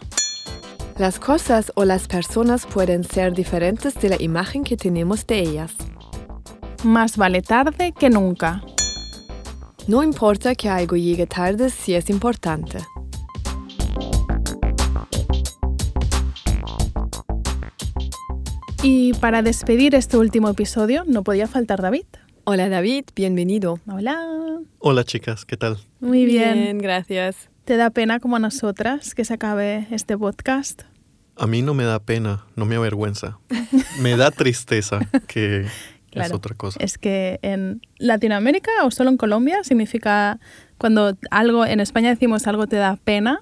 Las 1.00 1.20
cosas 1.20 1.72
o 1.76 1.86
las 1.86 2.08
personas 2.08 2.68
pueden 2.68 3.04
ser 3.04 3.34
diferentes 3.34 3.96
de 3.96 4.10
la 4.10 4.22
imagen 4.22 4.64
que 4.64 4.78
tenemos 4.78 5.26
de 5.26 5.40
ellas. 5.40 5.74
Más 6.84 7.18
vale 7.18 7.42
tarde 7.42 7.94
que 7.94 8.12
nunca. 8.12 8.62
No 9.88 10.04
importa 10.04 10.54
que 10.54 10.70
algo 10.70 10.98
llegue 10.98 11.26
tarde 11.26 11.72
si 11.72 11.96
es 11.96 12.12
importante. 12.12 12.78
Y 18.84 19.14
para 19.14 19.42
despedir 19.42 19.96
este 19.96 20.18
último 20.18 20.50
episodio 20.50 21.06
no 21.08 21.24
podía 21.24 21.48
faltar 21.48 21.82
David. 21.82 22.06
Hola 22.44 22.70
David, 22.70 23.06
bienvenido. 23.16 23.80
Hola. 23.92 24.60
Hola 24.78 25.04
chicas, 25.06 25.44
¿qué 25.44 25.58
tal? 25.58 25.80
Muy 26.00 26.26
bien. 26.26 26.78
gracias. 26.78 27.50
¿Te 27.72 27.78
da 27.78 27.90
pena 27.90 28.20
como 28.20 28.36
a 28.36 28.40
nosotras 28.40 29.16
que 29.16 29.24
se 29.24 29.34
acabe 29.34 29.88
este 29.92 30.18
podcast? 30.18 30.82
A 31.38 31.48
mí 31.48 31.62
no 31.62 31.74
me 31.74 31.86
da 31.86 32.00
pena, 32.00 32.46
no 32.58 32.66
me 32.66 32.76
avergüenza. 32.76 33.40
Me 34.02 34.18
da 34.18 34.30
tristeza, 34.30 35.00
que 35.28 35.68
es 36.12 36.34
otra 36.34 36.54
cosa. 36.54 36.78
Es 36.84 36.98
que 36.98 37.40
en 37.44 37.80
Latinoamérica 37.98 38.72
o 38.84 38.92
solo 38.92 39.10
en 39.10 39.16
Colombia 39.16 39.64
significa 39.64 40.38
cuando 40.78 41.18
algo, 41.30 41.66
en 41.66 41.80
España 41.80 42.10
decimos 42.10 42.46
algo 42.46 42.68
te 42.68 42.76
da 42.76 42.98
pena, 42.98 43.40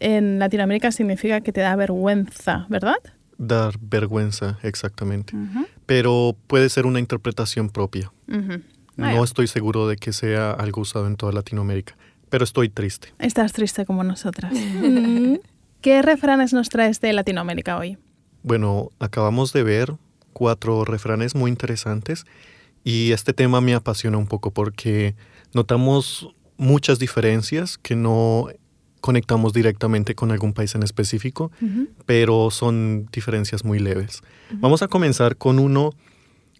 en 0.00 0.38
Latinoamérica 0.38 0.90
significa 0.90 1.42
que 1.42 1.52
te 1.52 1.60
da 1.60 1.76
vergüenza, 1.76 2.64
¿verdad? 2.70 2.96
Dar 3.36 3.74
vergüenza, 3.82 4.58
exactamente. 4.62 5.34
Pero 5.84 6.34
puede 6.46 6.70
ser 6.70 6.86
una 6.86 7.00
interpretación 7.00 7.68
propia. 7.68 8.14
No 8.96 9.22
estoy 9.22 9.46
seguro 9.46 9.88
de 9.88 9.96
que 9.96 10.14
sea 10.14 10.52
algo 10.52 10.80
usado 10.80 11.06
en 11.06 11.16
toda 11.16 11.32
Latinoamérica, 11.32 11.98
pero 12.32 12.44
estoy 12.44 12.70
triste. 12.70 13.12
Estás 13.18 13.52
triste 13.52 13.84
como 13.84 14.02
nosotras. 14.04 14.54
Mm. 14.54 15.34
¿Qué 15.82 16.00
refranes 16.00 16.54
nos 16.54 16.70
traes 16.70 16.98
de 17.02 17.12
Latinoamérica 17.12 17.76
hoy? 17.76 17.98
Bueno, 18.42 18.88
acabamos 19.00 19.52
de 19.52 19.62
ver 19.62 19.92
cuatro 20.32 20.86
refranes 20.86 21.34
muy 21.34 21.50
interesantes 21.50 22.24
y 22.84 23.12
este 23.12 23.34
tema 23.34 23.60
me 23.60 23.74
apasiona 23.74 24.16
un 24.16 24.26
poco 24.26 24.50
porque 24.50 25.14
notamos 25.52 26.30
muchas 26.56 26.98
diferencias 26.98 27.76
que 27.76 27.96
no 27.96 28.48
conectamos 29.02 29.52
directamente 29.52 30.14
con 30.14 30.30
algún 30.30 30.54
país 30.54 30.74
en 30.74 30.84
específico, 30.84 31.52
pero 32.06 32.50
son 32.50 33.10
diferencias 33.12 33.62
muy 33.62 33.78
leves. 33.78 34.22
Vamos 34.52 34.80
a 34.80 34.88
comenzar 34.88 35.36
con 35.36 35.58
uno, 35.58 35.92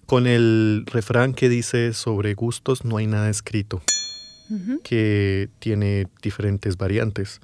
con 0.04 0.26
el 0.26 0.84
refrán 0.84 1.32
que 1.32 1.48
dice 1.48 1.94
sobre 1.94 2.34
gustos 2.34 2.84
no 2.84 2.98
hay 2.98 3.06
nada 3.06 3.30
escrito, 3.30 3.80
Que 4.82 5.48
tiene 5.58 6.06
diferentes 6.22 6.76
variantes. 6.76 7.40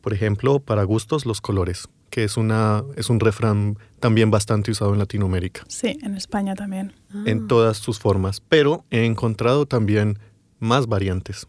Por 0.00 0.12
ejemplo, 0.12 0.60
para 0.60 0.82
gustos 0.84 1.26
los 1.26 1.40
colores, 1.40 1.88
que 2.10 2.24
es, 2.24 2.36
una, 2.36 2.82
es 2.96 3.10
un 3.10 3.20
refrán 3.20 3.76
también 4.00 4.30
bastante 4.30 4.70
usado 4.70 4.92
en 4.92 4.98
Latinoamérica, 4.98 5.64
Sí, 5.68 5.98
en 6.02 6.14
España 6.14 6.54
también. 6.54 6.92
en 7.26 7.46
todas 7.48 7.76
sus 7.76 7.98
formas, 7.98 8.40
pero 8.48 8.84
he 8.90 9.04
encontrado 9.04 9.66
también 9.66 10.18
más 10.58 10.86
variantes, 10.86 11.46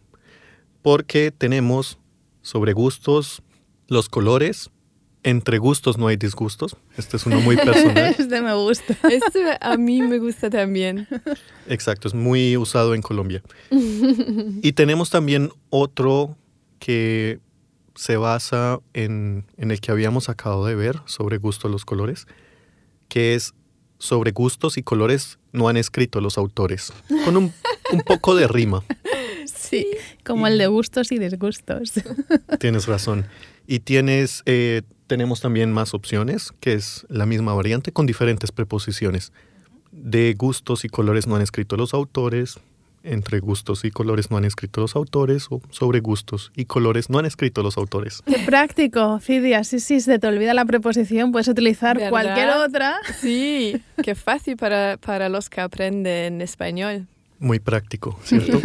porque 0.82 1.30
tenemos 1.30 1.98
sobre 2.42 2.72
gustos, 2.72 3.42
los 3.88 4.08
colores. 4.08 4.70
Entre 5.22 5.58
gustos 5.58 5.98
no 5.98 6.06
hay 6.06 6.16
disgustos. 6.16 6.76
Este 6.96 7.16
es 7.16 7.26
uno 7.26 7.40
muy 7.40 7.56
personal. 7.64 8.14
este 8.18 8.40
me 8.40 8.54
gusta. 8.54 8.96
Este 9.08 9.58
a 9.60 9.76
mí 9.76 10.02
me 10.02 10.18
gusta 10.18 10.48
también. 10.48 11.06
Exacto, 11.68 12.08
es 12.08 12.14
muy 12.14 12.56
usado 12.56 12.94
en 12.94 13.02
Colombia. 13.02 13.42
y 13.70 14.72
tenemos 14.72 15.10
también 15.10 15.50
otro 15.68 16.36
que 16.78 17.38
se 17.94 18.16
basa 18.16 18.80
en, 18.94 19.44
en, 19.58 19.70
el 19.70 19.80
que 19.80 19.92
habíamos 19.92 20.30
acabado 20.30 20.64
de 20.64 20.74
ver 20.74 21.00
sobre 21.04 21.36
gustos 21.36 21.70
los 21.70 21.84
colores, 21.84 22.26
que 23.08 23.34
es 23.34 23.52
sobre 23.98 24.32
gustos 24.32 24.78
y 24.78 24.82
colores 24.82 25.38
no 25.52 25.68
han 25.68 25.76
escrito 25.76 26.20
los 26.20 26.38
autores, 26.38 26.92
con 27.24 27.36
un, 27.36 27.52
un 27.92 28.00
poco 28.00 28.34
de 28.34 28.48
rima. 28.48 28.82
Sí, 29.46 29.86
como 30.24 30.46
el 30.46 30.58
de 30.58 30.66
gustos 30.66 31.12
y 31.12 31.18
disgustos. 31.18 31.92
Tienes 32.58 32.86
razón. 32.86 33.26
Y 33.66 33.80
tienes, 33.80 34.42
eh, 34.46 34.82
tenemos 35.10 35.40
también 35.40 35.72
más 35.72 35.92
opciones, 35.92 36.52
que 36.60 36.72
es 36.72 37.04
la 37.08 37.26
misma 37.26 37.52
variante 37.52 37.90
con 37.90 38.06
diferentes 38.06 38.52
preposiciones. 38.52 39.32
De 39.90 40.34
gustos 40.34 40.84
y 40.84 40.88
colores 40.88 41.26
no 41.26 41.34
han 41.34 41.42
escrito 41.42 41.76
los 41.76 41.94
autores, 41.94 42.60
entre 43.02 43.40
gustos 43.40 43.84
y 43.84 43.90
colores 43.90 44.30
no 44.30 44.36
han 44.36 44.44
escrito 44.44 44.80
los 44.80 44.94
autores 44.94 45.48
o 45.50 45.60
sobre 45.70 45.98
gustos 45.98 46.52
y 46.54 46.66
colores 46.66 47.10
no 47.10 47.18
han 47.18 47.26
escrito 47.26 47.64
los 47.64 47.76
autores. 47.76 48.22
Qué 48.24 48.38
práctico, 48.46 49.18
Fidia. 49.18 49.64
Sí, 49.64 49.80
sí, 49.80 50.00
se 50.00 50.20
te 50.20 50.28
olvida 50.28 50.54
la 50.54 50.64
preposición, 50.64 51.32
puedes 51.32 51.48
utilizar 51.48 51.96
¿Verdad? 51.96 52.10
cualquier 52.10 52.50
otra. 52.50 52.94
Sí, 53.20 53.82
qué 54.04 54.14
fácil 54.14 54.56
para, 54.56 54.96
para 54.96 55.28
los 55.28 55.50
que 55.50 55.60
aprenden 55.60 56.40
español. 56.40 57.08
Muy 57.40 57.58
práctico, 57.58 58.16
¿cierto? 58.22 58.60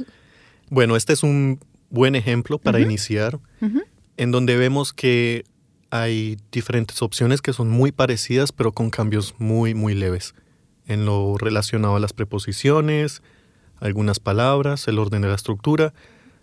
bueno, 0.70 0.96
este 0.96 1.12
es 1.12 1.22
un 1.22 1.60
buen 1.90 2.14
ejemplo 2.14 2.58
para 2.58 2.80
iniciar, 2.80 3.38
en 4.16 4.30
donde 4.30 4.56
vemos 4.56 4.94
que 4.94 5.44
hay 5.94 6.38
diferentes 6.50 7.02
opciones 7.02 7.40
que 7.40 7.52
son 7.52 7.70
muy 7.70 7.92
parecidas, 7.92 8.50
pero 8.50 8.72
con 8.72 8.90
cambios 8.90 9.36
muy, 9.38 9.74
muy 9.74 9.94
leves. 9.94 10.34
En 10.88 11.06
lo 11.06 11.38
relacionado 11.38 11.94
a 11.94 12.00
las 12.00 12.12
preposiciones, 12.12 13.22
algunas 13.78 14.18
palabras, 14.18 14.88
el 14.88 14.98
orden 14.98 15.22
de 15.22 15.28
la 15.28 15.36
estructura, 15.36 15.94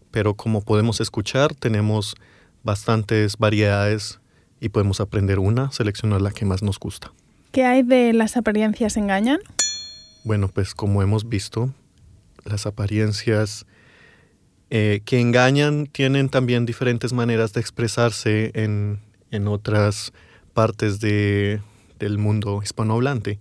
pero 0.10 0.36
como 0.36 0.62
podemos 0.62 1.02
escuchar, 1.02 1.54
tenemos 1.54 2.16
bastantes 2.64 3.36
variedades 3.36 4.22
y 4.62 4.70
podemos 4.70 5.02
aprender 5.02 5.38
una, 5.38 5.70
seleccionar 5.74 6.22
la 6.22 6.32
que 6.32 6.46
más 6.46 6.64
nos 6.64 6.80
gusta. 6.80 7.12
¿Qué 7.52 7.66
hay 7.66 7.84
de 7.84 8.14
las 8.14 8.38
apariencias 8.38 8.96
engañan? 8.96 9.40
Bueno, 10.24 10.48
pues 10.48 10.74
como 10.74 11.04
hemos 11.04 11.28
visto, 11.28 11.74
las 12.46 12.66
apariencias 12.66 13.66
eh, 14.70 15.02
que 15.04 15.20
engañan 15.20 15.88
tienen 15.88 16.30
también 16.30 16.66
diferentes 16.66 17.12
maneras 17.12 17.52
de 17.52 17.60
expresarse 17.60 18.52
en, 18.54 19.11
en 19.32 19.48
otras 19.48 20.14
partes 20.54 21.00
de, 21.00 21.62
del 22.00 22.18
mundo 22.18 22.62
hispanohablante. 22.64 23.40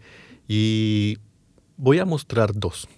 Y 0.48 1.18
voy 1.76 1.98
a 1.98 2.04
mostrar 2.04 2.52
dos. 2.54 2.88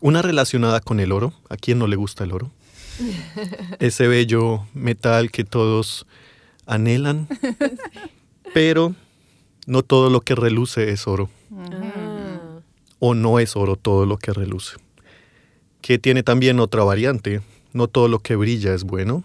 Una 0.00 0.22
relacionada 0.22 0.80
con 0.80 1.00
el 1.00 1.12
oro. 1.12 1.32
¿A 1.48 1.56
quién 1.56 1.78
no 1.78 1.86
le 1.86 1.96
gusta 1.96 2.24
el 2.24 2.32
oro? 2.32 2.50
Ese 3.78 4.08
bello 4.08 4.66
metal 4.74 5.30
que 5.30 5.44
todos 5.44 6.06
anhelan. 6.66 7.28
Pero 8.54 8.94
no 9.66 9.82
todo 9.82 10.10
lo 10.10 10.20
que 10.20 10.34
reluce 10.34 10.90
es 10.90 11.06
oro. 11.06 11.30
Ah. 11.56 12.60
O 12.98 13.14
no 13.14 13.38
es 13.38 13.56
oro 13.56 13.76
todo 13.76 14.06
lo 14.06 14.16
que 14.18 14.32
reluce. 14.32 14.76
Que 15.80 15.98
tiene 15.98 16.22
también 16.22 16.58
otra 16.60 16.82
variante. 16.84 17.42
No 17.72 17.86
todo 17.86 18.08
lo 18.08 18.20
que 18.20 18.34
brilla 18.36 18.74
es 18.74 18.84
bueno. 18.84 19.24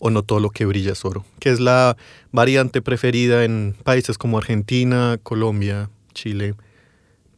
O 0.00 0.10
no 0.10 0.24
todo 0.24 0.40
lo 0.40 0.50
que 0.50 0.64
brilla 0.66 0.92
es 0.92 1.04
oro. 1.04 1.24
Que 1.38 1.50
es 1.50 1.60
la 1.60 1.96
variante 2.32 2.82
preferida 2.82 3.44
en 3.44 3.76
países 3.84 4.18
como 4.18 4.38
Argentina, 4.38 5.18
Colombia, 5.22 5.88
Chile. 6.14 6.54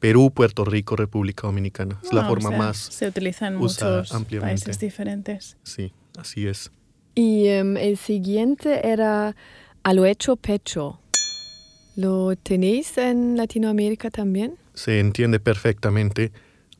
Perú, 0.00 0.32
Puerto 0.34 0.64
Rico, 0.64 0.96
República 0.96 1.46
Dominicana. 1.46 2.00
Es 2.02 2.12
la 2.12 2.22
Ah, 2.22 2.26
o 2.26 2.28
forma 2.30 2.48
sea, 2.48 2.58
más... 2.58 2.76
Se 2.78 3.06
utiliza 3.06 3.46
en 3.48 3.56
usada 3.58 3.98
muchos 3.98 4.14
ampliamente. 4.14 4.64
países 4.64 4.80
diferentes. 4.80 5.56
Sí, 5.62 5.92
así 6.18 6.46
es. 6.48 6.72
Y 7.14 7.46
em, 7.48 7.76
el 7.76 7.96
siguiente 7.98 8.88
era 8.88 9.36
a 9.84 9.92
lo 9.94 10.04
hecho 10.06 10.34
pecho. 10.36 10.98
¿Lo 11.94 12.34
tenéis 12.36 12.96
en 12.98 13.36
Latinoamérica 13.36 14.10
también? 14.10 14.56
Se 14.74 14.98
entiende 14.98 15.38
perfectamente, 15.38 16.32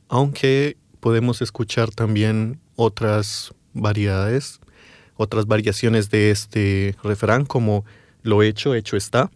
aunque 0.09 0.77
podemos 1.01 1.42
escuchar 1.42 1.90
también 1.90 2.59
otras 2.77 3.53
variedades, 3.75 4.59
otras 5.16 5.46
variaciones 5.46 6.11
de 6.11 6.31
este 6.31 6.96
refrán, 7.03 7.44
como 7.44 7.85
lo 8.22 8.42
hecho, 8.42 8.75
hecho 8.75 8.96
está, 8.96 9.31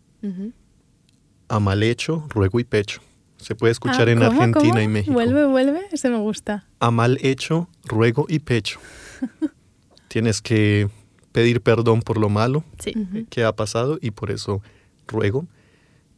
a 1.49 1.61
mal 1.61 1.83
hecho, 1.83 2.27
ruego 2.29 2.59
y 2.61 2.65
pecho. 2.65 3.01
Se 3.39 3.55
puede 3.55 3.73
escuchar 3.73 4.09
Ah, 4.09 4.13
en 4.13 4.19
¿cómo, 4.19 4.31
Argentina 4.31 4.71
cómo? 4.71 4.81
y 4.81 4.89
México. 4.89 5.13
Vuelve, 5.13 5.45
vuelve. 5.47 5.83
Ese 5.93 6.09
me 6.09 6.19
gusta. 6.19 6.67
A 6.81 6.91
mal 6.91 7.19
hecho, 7.23 7.69
ruego 7.85 8.27
y 8.29 8.39
pecho. 8.41 8.81
Tienes 10.09 10.41
que 10.41 10.89
pedir 11.33 11.61
perdón 11.61 12.01
por 12.03 12.17
lo 12.19 12.29
malo 12.29 12.65
Sí. 12.79 12.95
que 13.29 13.45
ha 13.45 13.55
pasado 13.55 13.99
y 14.01 14.11
por 14.13 14.31
eso 14.31 14.63
ruego 15.07 15.47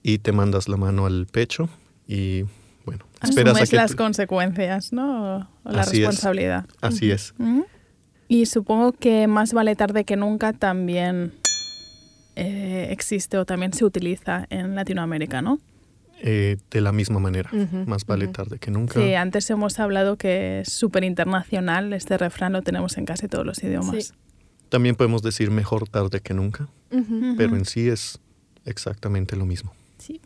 y 0.02 0.18
te 0.18 0.30
mandas 0.32 0.68
la 0.68 0.76
mano 0.76 1.06
al 1.06 1.26
pecho 1.26 1.68
y 2.06 2.44
bueno, 2.86 3.04
esperas 3.22 3.54
a 3.54 3.56
Asumes 3.56 3.70
que 3.70 3.76
las 3.76 3.94
consecuencias, 3.96 4.92
¿no? 4.92 5.48
O 5.64 5.70
la 5.72 5.80
Así 5.82 5.96
es. 5.96 6.06
responsabilidad. 6.06 6.66
así 6.80 7.10
es. 7.10 7.34
Y 8.28 8.46
supongo 8.46 8.92
que 8.92 9.26
más 9.26 9.52
vale 9.52 9.74
tarde 9.74 10.04
que 10.04 10.16
nunca 10.16 10.52
también 10.52 11.32
eh, 12.36 12.88
existe 12.90 13.38
o 13.38 13.44
también 13.46 13.72
se 13.72 13.84
utiliza 13.84 14.46
en 14.50 14.74
Latinoamérica, 14.74 15.42
¿no? 15.42 15.58
eh, 16.20 16.56
de 16.70 16.80
la 16.80 16.90
misma 16.92 17.20
manera. 17.20 17.48
Ujú, 17.52 17.84
Más 17.88 18.04
vale 18.04 18.24
ujú. 18.24 18.32
tarde 18.32 18.58
que 18.58 18.70
nunca. 18.72 18.94
Sí, 19.00 19.14
antes 19.14 19.48
hemos 19.50 19.78
hablado 19.78 20.16
que 20.16 20.60
es 20.60 20.72
súper 20.72 21.04
internacional. 21.04 21.92
Este 21.92 22.18
refrán 22.18 22.52
lo 22.52 22.62
tenemos 22.62 22.98
en 22.98 23.04
casi 23.06 23.28
todos 23.28 23.46
los 23.46 23.62
idiomas. 23.62 24.06
Sí. 24.06 24.12
También 24.68 24.96
podemos 24.96 25.22
decir 25.22 25.50
mejor 25.52 25.88
tarde 25.88 26.20
que 26.20 26.34
nunca, 26.34 26.68
Ujú. 26.90 27.34
pero 27.38 27.56
en 27.56 27.64
sí 27.64 27.88
es 27.88 28.18
exactamente 28.64 29.36
lo 29.36 29.46
mismo. 29.46 29.72
Sí, 29.98 30.20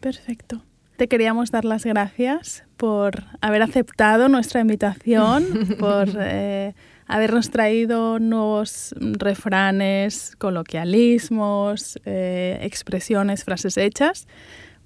perfecto. 0.00 0.62
Te 0.96 1.06
queríamos 1.06 1.50
dar 1.50 1.64
las 1.64 1.84
gracias 1.84 2.64
por 2.76 3.24
haber 3.42 3.62
aceptado 3.62 4.28
nuestra 4.28 4.60
invitación, 4.60 5.44
por 5.78 6.08
eh, 6.18 6.74
habernos 7.06 7.50
traído 7.50 8.18
nuevos 8.18 8.94
refranes, 8.98 10.34
coloquialismos, 10.36 11.98
eh, 12.04 12.58
expresiones, 12.62 13.44
frases 13.44 13.76
hechas, 13.76 14.26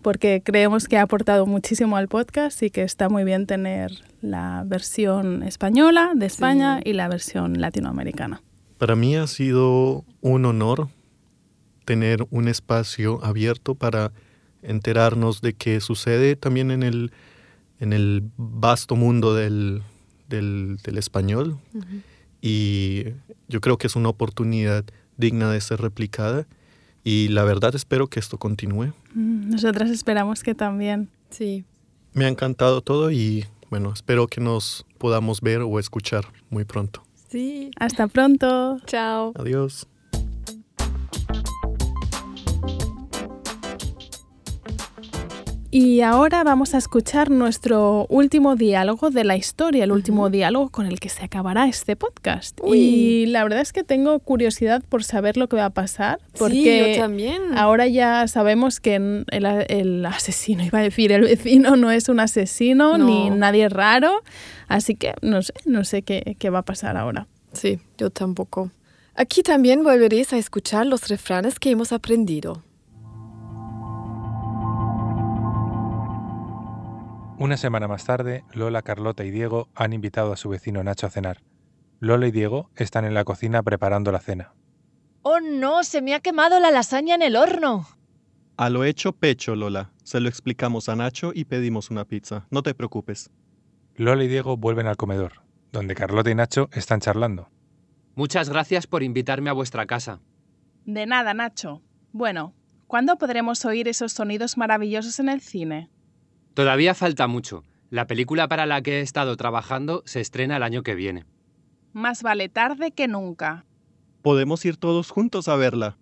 porque 0.02 0.42
creemos 0.44 0.86
que 0.88 0.96
ha 0.96 1.02
aportado 1.02 1.46
muchísimo 1.46 1.96
al 1.96 2.08
podcast 2.08 2.62
y 2.62 2.70
que 2.70 2.82
está 2.82 3.08
muy 3.08 3.24
bien 3.24 3.46
tener 3.46 3.92
la 4.20 4.62
versión 4.66 5.42
española 5.42 6.12
de 6.14 6.26
España 6.26 6.76
Sí. 6.78 6.90
y 6.90 6.92
la 6.94 7.08
versión 7.08 7.60
latinoamericana. 7.60 8.42
Para 8.78 8.94
mí 8.94 9.16
ha 9.16 9.26
sido 9.26 10.04
un 10.20 10.44
honor 10.44 10.88
tener 11.84 12.26
un 12.30 12.48
espacio 12.48 13.24
abierto 13.24 13.74
para 13.74 14.12
enterarnos 14.62 15.40
de 15.40 15.54
qué 15.54 15.80
sucede 15.80 16.36
también 16.36 16.70
en 16.70 16.82
el, 16.82 17.12
en 17.80 17.92
el 17.92 18.22
vasto 18.36 18.94
mundo 18.94 19.34
del, 19.34 19.82
del, 20.28 20.78
del 20.84 20.98
español. 20.98 21.58
Ujú. 21.74 21.86
Y 22.40 23.04
yo 23.48 23.60
creo 23.60 23.78
que 23.78 23.86
es 23.86 23.96
una 23.96 24.08
oportunidad 24.08 24.84
digna 25.16 25.50
de 25.50 25.60
ser 25.60 25.80
replicada. 25.80 26.46
Y 27.04 27.28
la 27.28 27.42
verdad 27.44 27.74
espero 27.74 28.06
que 28.08 28.20
esto 28.20 28.38
continúe. 28.38 28.92
Mm, 29.14 29.50
Nosotras 29.50 29.90
esperamos 29.90 30.42
que 30.42 30.54
también. 30.54 31.08
Sí. 31.30 31.64
Me 32.12 32.24
ha 32.24 32.28
encantado 32.28 32.80
todo 32.80 33.10
y 33.10 33.44
bueno, 33.70 33.92
espero 33.92 34.26
que 34.26 34.40
nos 34.40 34.84
podamos 34.98 35.40
ver 35.40 35.60
o 35.62 35.78
escuchar 35.78 36.26
muy 36.50 36.64
pronto. 36.64 37.02
Sí. 37.30 37.70
Hasta 37.78 38.08
pronto. 38.08 38.78
Chao. 38.86 39.32
Adiós. 39.36 39.86
Y 45.70 46.00
ahora 46.00 46.44
vamos 46.44 46.72
a 46.74 46.78
escuchar 46.78 47.28
nuestro 47.30 48.06
último 48.08 48.56
diálogo 48.56 49.10
de 49.10 49.22
la 49.24 49.36
historia, 49.36 49.84
el 49.84 49.92
último 49.92 50.30
diálogo 50.30 50.70
con 50.70 50.86
el 50.86 50.98
que 50.98 51.10
se 51.10 51.22
acabará 51.26 51.68
este 51.68 51.94
podcast. 51.94 52.58
Uy. 52.62 52.78
Y 52.78 53.26
la 53.26 53.42
verdad 53.42 53.60
es 53.60 53.74
que 53.74 53.84
tengo 53.84 54.18
curiosidad 54.20 54.82
por 54.88 55.04
saber 55.04 55.36
lo 55.36 55.46
que 55.50 55.56
va 55.56 55.66
a 55.66 55.70
pasar, 55.70 56.20
sí, 56.32 56.38
porque 56.38 56.94
yo 56.94 57.02
también. 57.02 57.42
ahora 57.54 57.86
ya 57.86 58.26
sabemos 58.28 58.80
que 58.80 58.94
el, 58.96 59.26
el 59.30 60.06
asesino, 60.06 60.64
iba 60.64 60.78
a 60.78 60.82
decir, 60.82 61.12
el 61.12 61.22
vecino 61.22 61.76
no 61.76 61.90
es 61.90 62.08
un 62.08 62.20
asesino 62.20 62.96
No. 62.96 63.04
ni 63.04 63.28
nadie 63.28 63.68
raro, 63.68 64.22
así 64.68 64.94
que 64.94 65.12
no 65.20 65.42
sé, 65.42 65.52
no 65.66 65.84
sé 65.84 66.00
qué, 66.00 66.34
qué 66.38 66.48
va 66.48 66.60
a 66.60 66.64
pasar 66.64 66.96
ahora. 66.96 67.26
Sí, 67.52 67.78
yo 67.98 68.08
tampoco. 68.08 68.70
Aquí 69.14 69.42
también 69.42 69.82
volveréis 69.82 70.32
a 70.32 70.38
escuchar 70.38 70.86
los 70.86 71.08
refranes 71.08 71.58
que 71.58 71.70
hemos 71.70 71.92
aprendido. 71.92 72.62
Una 77.40 77.56
semana 77.56 77.86
más 77.86 78.04
tarde, 78.04 78.42
Lola, 78.52 78.82
Carlota 78.82 79.24
y 79.24 79.30
Diego 79.30 79.68
han 79.76 79.92
invitado 79.92 80.32
a 80.32 80.36
su 80.36 80.48
vecino 80.48 80.82
Nacho 80.82 81.06
a 81.06 81.10
cenar. 81.10 81.44
Lola 82.00 82.26
y 82.26 82.32
Diego 82.32 82.68
están 82.74 83.04
en 83.04 83.14
la 83.14 83.22
cocina 83.22 83.62
preparando 83.62 84.10
la 84.10 84.18
cena. 84.18 84.54
¡Oh 85.22 85.38
no! 85.40 85.84
¡Se 85.84 86.02
me 86.02 86.14
ha 86.14 86.20
quemado 86.20 86.58
la 86.58 86.72
lasaña 86.72 87.14
en 87.14 87.22
el 87.22 87.36
horno! 87.36 87.86
A 88.56 88.70
lo 88.70 88.82
hecho 88.82 89.12
pecho, 89.12 89.54
Lola. 89.54 89.92
Se 90.02 90.18
lo 90.18 90.28
explicamos 90.28 90.88
a 90.88 90.96
Nacho 90.96 91.30
y 91.32 91.44
pedimos 91.44 91.92
una 91.92 92.04
pizza. 92.04 92.48
No 92.50 92.64
te 92.64 92.74
preocupes. 92.74 93.30
Lola 93.94 94.24
y 94.24 94.28
Diego 94.28 94.56
vuelven 94.56 94.88
al 94.88 94.96
comedor, 94.96 95.44
donde 95.70 95.94
Carlota 95.94 96.30
y 96.30 96.34
Nacho 96.34 96.68
están 96.72 96.98
charlando. 96.98 97.50
Muchas 98.16 98.48
gracias 98.48 98.88
por 98.88 99.04
invitarme 99.04 99.50
a 99.50 99.52
vuestra 99.52 99.86
casa. 99.86 100.20
De 100.86 101.06
nada, 101.06 101.34
Nacho. 101.34 101.82
Bueno, 102.10 102.52
¿cuándo 102.88 103.16
podremos 103.16 103.64
oír 103.64 103.86
esos 103.86 104.12
sonidos 104.12 104.56
maravillosos 104.56 105.20
en 105.20 105.28
el 105.28 105.40
cine? 105.40 105.88
Todavía 106.58 106.92
falta 106.92 107.28
mucho. 107.28 107.62
La 107.88 108.08
película 108.08 108.48
para 108.48 108.66
la 108.66 108.82
que 108.82 108.98
he 108.98 109.00
estado 109.00 109.36
trabajando 109.36 110.02
se 110.06 110.20
estrena 110.20 110.56
el 110.56 110.64
año 110.64 110.82
que 110.82 110.96
viene. 110.96 111.24
Más 111.92 112.24
vale 112.24 112.48
tarde 112.48 112.90
que 112.90 113.06
nunca. 113.06 113.64
Podemos 114.22 114.64
ir 114.64 114.76
todos 114.76 115.12
juntos 115.12 115.46
a 115.46 115.54
verla. 115.54 115.98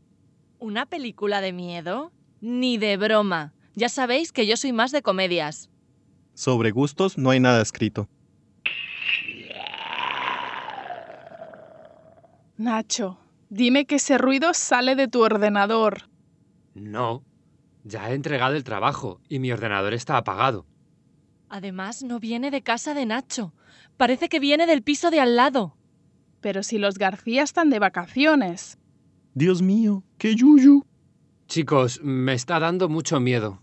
¿Una 0.59 0.87
película 0.87 1.43
de 1.43 1.53
miedo? 1.53 2.11
Ni 2.41 2.79
de 2.79 2.97
broma. 2.97 3.53
Ya 3.75 3.91
sabéis 3.91 4.33
que 4.33 4.47
yo 4.47 4.57
soy 4.57 4.73
más 4.73 4.93
de 4.93 5.03
comedias. 5.03 5.69
Sobre 6.33 6.71
gustos 6.71 7.19
no 7.19 7.29
hay 7.29 7.41
nada 7.41 7.61
escrito. 7.61 8.09
Nacho, 12.57 13.19
dime 13.51 13.85
que 13.85 13.97
ese 13.97 14.17
ruido 14.17 14.55
sale 14.55 14.97
de 14.97 15.07
tu 15.07 15.23
ordenador. 15.23 16.09
No. 16.73 17.23
Ya 17.87 18.11
he 18.11 18.15
entregado 18.15 18.57
el 18.57 18.65
trabajo 18.65 19.21
y 19.29 19.39
mi 19.39 19.53
ordenador 19.53 19.95
está 19.95 20.17
apagado. 20.17 20.67
Además, 21.49 22.03
no 22.03 22.19
viene 22.19 22.51
de 22.51 22.63
casa 22.63 22.95
de 22.95 23.07
Nacho. 23.07 23.55
Parece 23.97 24.29
que 24.29 24.41
viene 24.41 24.67
del 24.67 24.83
piso 24.83 25.13
de 25.13 25.21
al 25.21 25.37
lado. 25.37 25.77
Pero 26.41 26.65
si 26.65 26.79
los 26.79 26.99
García 26.99 27.45
están 27.45 27.71
de 27.71 27.79
vacaciones. 27.79 28.79
Dios 29.35 29.63
mío, 29.63 30.03
qué 30.19 30.35
yuyu. 30.35 30.85
Chicos, 31.47 32.01
me 32.03 32.35
está 32.35 32.59
dando 32.59 32.89
mucho 32.89 33.21
miedo. 33.21 33.63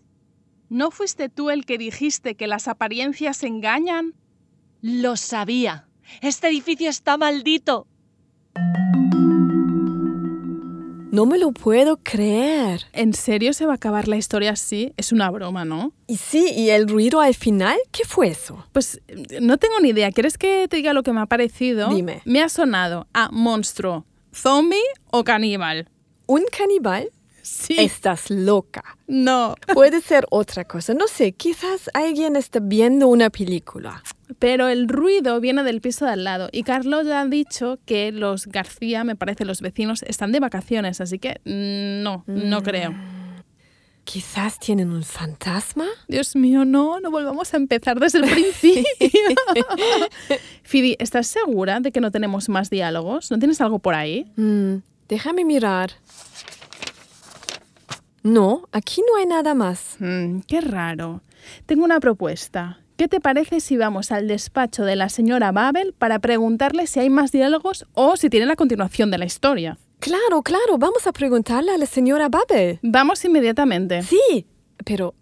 ¿No 0.70 0.90
fuiste 0.90 1.28
tú 1.28 1.50
el 1.50 1.66
que 1.66 1.78
dijiste 1.78 2.36
que 2.36 2.48
las 2.48 2.70
apariencias 2.70 3.44
engañan? 3.44 4.14
Lo 4.82 5.18
sabía. 5.18 5.90
Este 6.22 6.48
edificio 6.48 6.90
está 6.90 7.18
maldito. 7.18 7.88
No 11.14 11.28
me 11.28 11.38
lo 11.38 11.52
puedo 11.52 11.98
creer. 11.98 12.88
¿En 12.92 13.14
serio 13.14 13.54
se 13.54 13.68
va 13.68 13.74
a 13.74 13.76
acabar 13.76 14.08
la 14.08 14.18
historia 14.18 14.50
así? 14.50 14.96
Es 14.98 15.12
una 15.12 15.30
broma, 15.30 15.64
¿no? 15.64 15.94
Y 16.08 16.18
sí, 16.18 16.52
¿y 16.58 16.72
el 16.72 16.90
ruido 16.90 17.22
al 17.22 17.36
final? 17.36 17.78
¿Qué 17.92 18.04
fue 18.04 18.30
eso? 18.30 18.66
Pues 18.72 19.00
eh, 19.08 19.38
no 19.40 19.60
tengo 19.60 19.80
ni 19.80 19.90
idea. 19.90 20.12
¿Quieres 20.12 20.40
que 20.40 20.68
te 20.68 20.78
diga 20.78 20.92
lo 20.92 21.04
que 21.04 21.14
me 21.14 21.22
ha 21.22 21.28
parecido? 21.28 21.90
Dime. 21.90 22.24
Me 22.26 22.42
ha 22.42 22.50
sonado 22.50 23.06
a 23.14 23.30
monstruo, 23.32 24.08
zombie 24.34 24.82
o 25.12 25.24
caníbal. 25.24 25.88
¿Un 26.26 26.46
caníbal? 26.52 27.12
Sí. 27.44 27.76
Estás 27.78 28.30
loca. 28.30 28.98
No. 29.06 29.56
Puede 29.74 30.00
ser 30.00 30.26
otra 30.32 30.64
cosa. 30.64 30.94
No 30.94 31.08
sé, 31.08 31.34
quizás 31.34 31.90
alguien 31.94 32.38
está 32.38 32.60
viendo 32.62 33.10
una 33.10 33.30
película. 33.30 34.02
Pero 34.40 34.70
el 34.70 34.88
ruido 34.88 35.40
viene 35.42 35.64
del 35.64 35.82
piso 35.82 36.06
de 36.06 36.12
al 36.12 36.24
lado. 36.24 36.50
Y 36.54 36.64
Carlos 36.64 37.06
ya 37.06 37.20
ha 37.20 37.26
dicho 37.26 37.80
que 37.86 38.14
los 38.14 38.48
García, 38.48 39.04
me 39.04 39.18
parece, 39.18 39.44
los 39.44 39.62
vecinos, 39.62 40.04
están 40.04 40.32
de 40.32 40.40
vacaciones. 40.40 41.02
Así 41.02 41.20
que 41.20 41.42
mm, 41.44 42.02
no, 42.02 42.24
no 42.28 42.64
creo. 42.64 42.96
Quizás 44.06 44.60
tienen 44.60 44.92
un 44.92 45.04
fantasma. 45.04 45.86
Dios 46.08 46.36
mío, 46.36 46.66
no, 46.66 47.00
no 47.00 47.12
volvamos 47.12 47.54
a 47.54 47.58
empezar 47.58 48.00
desde 48.00 48.20
el 48.20 48.30
principio. 48.30 48.84
Fidi, 50.64 50.96
¿estás 51.00 51.28
segura 51.28 51.80
de 51.82 51.92
que 51.92 52.02
no 52.02 52.12
tenemos 52.12 52.50
más 52.50 52.70
diálogos? 52.70 53.32
¿No 53.32 53.40
tienes 53.40 53.60
algo 53.62 53.80
por 53.80 53.96
ahí? 53.96 54.32
Mm, 54.36 54.78
déjame 55.08 55.46
mirar. 55.46 55.92
No, 58.24 58.70
aquí 58.72 59.02
no 59.02 59.18
hay 59.18 59.26
nada 59.26 59.54
más. 59.54 59.98
Mm, 60.00 60.40
qué 60.48 60.62
raro. 60.62 61.22
Tengo 61.66 61.84
una 61.84 62.00
propuesta. 62.00 62.80
¿Qué 62.96 63.08
te 63.08 63.20
parece 63.20 63.60
si 63.60 63.76
vamos 63.76 64.12
al 64.12 64.28
despacho 64.28 64.86
de 64.86 64.96
la 64.96 65.10
señora 65.10 65.52
Babel 65.52 65.94
para 65.94 66.20
preguntarle 66.20 66.88
si 66.88 67.00
hay 67.00 67.10
más 67.10 67.32
diálogos 67.32 67.86
o 67.94 68.16
si 68.16 68.30
tiene 68.30 68.46
la 68.46 68.56
continuación 68.56 69.12
de 69.12 69.18
la 69.18 69.26
historia? 69.26 69.78
Claro, 70.00 70.42
claro, 70.42 70.78
vamos 70.78 71.08
a 71.08 71.12
preguntarle 71.12 71.72
a 71.72 71.78
la 71.78 71.86
señora 71.86 72.30
Babel. 72.30 72.80
Vamos 72.82 73.24
inmediatamente. 73.26 74.04
Sí, 74.04 74.46
pero 74.86 75.16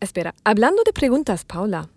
espera, 0.00 0.34
hablando 0.44 0.82
de 0.84 0.92
preguntas, 0.92 1.44
Paula, 1.44 1.88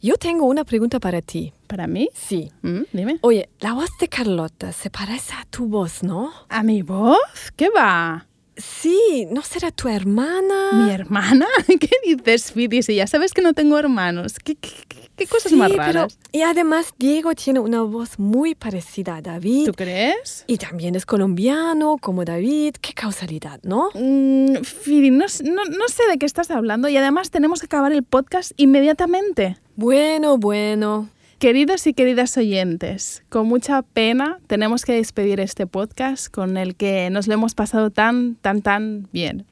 yo 0.00 0.16
tengo 0.16 0.46
una 0.46 0.64
pregunta 0.64 1.00
para 1.00 1.20
ti. 1.20 1.52
¿Para 1.66 1.86
mí? 1.86 2.08
Sí. 2.14 2.50
Mm, 2.62 2.82
dime. 2.92 3.18
Oye, 3.22 3.50
la 3.60 3.74
voz 3.74 3.90
de 4.00 4.08
Carlota 4.08 4.72
se 4.72 4.90
parece 4.90 5.34
a 5.34 5.44
tu 5.50 5.66
voz, 5.66 6.02
¿no? 6.02 6.30
¿A 6.48 6.62
mi 6.62 6.82
voz? 6.82 7.18
¿Qué 7.56 7.68
va? 7.68 8.27
Sí, 8.58 9.26
¿no 9.30 9.42
será 9.42 9.70
tu 9.70 9.88
hermana? 9.88 10.72
¿Mi 10.72 10.90
hermana? 10.90 11.46
¿Qué 11.66 11.88
dices, 12.04 12.52
Fidi? 12.52 12.82
Si 12.82 12.94
ya 12.96 13.06
sabes 13.06 13.32
que 13.32 13.40
no 13.40 13.54
tengo 13.54 13.78
hermanos. 13.78 14.34
¿Qué, 14.42 14.56
qué, 14.56 14.70
qué- 14.88 15.08
qué 15.16 15.26
cosas 15.26 15.50
Sí, 15.50 15.56
más 15.56 15.70
pero- 15.70 15.82
raras? 15.82 16.18
y 16.32 16.42
además 16.42 16.92
Diego 16.98 17.34
tiene 17.34 17.60
una 17.60 17.82
voz 17.82 18.18
muy 18.18 18.54
parecida 18.54 19.16
a 19.16 19.22
David. 19.22 19.66
¿Tú 19.66 19.72
crees? 19.72 20.44
Y 20.46 20.58
también 20.58 20.94
es 20.96 21.06
colombiano, 21.06 21.96
como 22.00 22.24
David. 22.24 22.74
Qué 22.80 22.92
causalidad, 22.94 23.60
¿no? 23.62 23.90
Mm, 23.94 24.62
Fidi, 24.64 25.10
no, 25.10 25.24
s- 25.26 25.42
no- 25.44 25.64
no 25.64 25.88
sé 25.88 26.02
de 26.10 26.18
qué 26.18 26.26
estás 26.26 26.50
hablando 26.50 26.88
y 26.88 26.96
además 26.96 27.30
tenemos 27.30 27.60
que 27.60 27.66
acabar 27.66 27.92
el 27.92 28.02
podcast 28.02 28.52
inmediatamente. 28.56 29.56
Bueno, 29.76 30.38
bueno. 30.38 31.08
Queridos 31.38 31.86
y 31.86 31.94
queridas 31.94 32.36
oyentes, 32.36 33.22
con 33.28 33.46
mucha 33.46 33.82
pena 33.82 34.40
tenemos 34.48 34.84
que 34.84 34.94
despedir 34.94 35.38
este 35.38 35.68
podcast 35.68 36.26
con 36.26 36.56
el 36.56 36.74
que 36.74 37.10
nos 37.10 37.28
lo 37.28 37.34
hemos 37.34 37.54
pasado 37.54 37.90
tan, 37.90 38.34
tan, 38.34 38.60
tan 38.60 39.08
bien. 39.12 39.46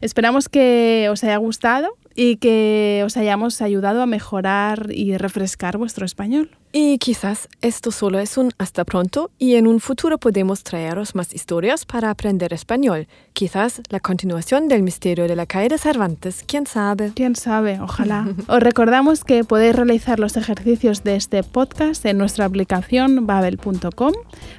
Esperamos 0.00 0.48
que 0.48 1.08
os 1.10 1.24
haya 1.24 1.36
gustado 1.38 1.88
y 2.14 2.36
que 2.36 3.02
os 3.04 3.16
hayamos 3.16 3.60
ayudado 3.62 4.00
a 4.00 4.06
mejorar 4.06 4.90
y 4.92 5.16
refrescar 5.16 5.76
vuestro 5.76 6.06
español. 6.06 6.56
Y 6.70 6.98
quizás 6.98 7.48
esto 7.62 7.90
solo 7.90 8.18
es 8.18 8.36
un 8.36 8.52
hasta 8.58 8.84
pronto 8.84 9.30
y 9.38 9.54
en 9.54 9.66
un 9.66 9.80
futuro 9.80 10.18
podemos 10.18 10.64
traeros 10.64 11.14
más 11.14 11.32
historias 11.32 11.86
para 11.86 12.10
aprender 12.10 12.52
español. 12.52 13.08
Quizás 13.32 13.80
la 13.88 14.00
continuación 14.00 14.68
del 14.68 14.82
misterio 14.82 15.26
de 15.26 15.36
la 15.36 15.46
calle 15.46 15.70
de 15.70 15.78
Cervantes, 15.78 16.44
quién 16.46 16.66
sabe. 16.66 17.12
Quién 17.14 17.36
sabe, 17.36 17.80
ojalá. 17.80 18.28
Os 18.48 18.60
recordamos 18.60 19.24
que 19.24 19.44
podéis 19.44 19.76
realizar 19.76 20.20
los 20.20 20.36
ejercicios 20.36 21.04
de 21.04 21.16
este 21.16 21.42
podcast 21.42 22.04
en 22.04 22.18
nuestra 22.18 22.44
aplicación 22.44 23.26
babel.com 23.26 24.12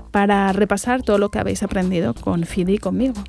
para 0.10 0.52
repasar 0.52 1.04
todo 1.04 1.20
lo 1.20 1.30
que 1.30 1.38
habéis 1.38 1.62
aprendido 1.62 2.16
con 2.16 2.44
Fidi 2.46 2.76
y 2.76 2.78
conmigo. 2.80 3.24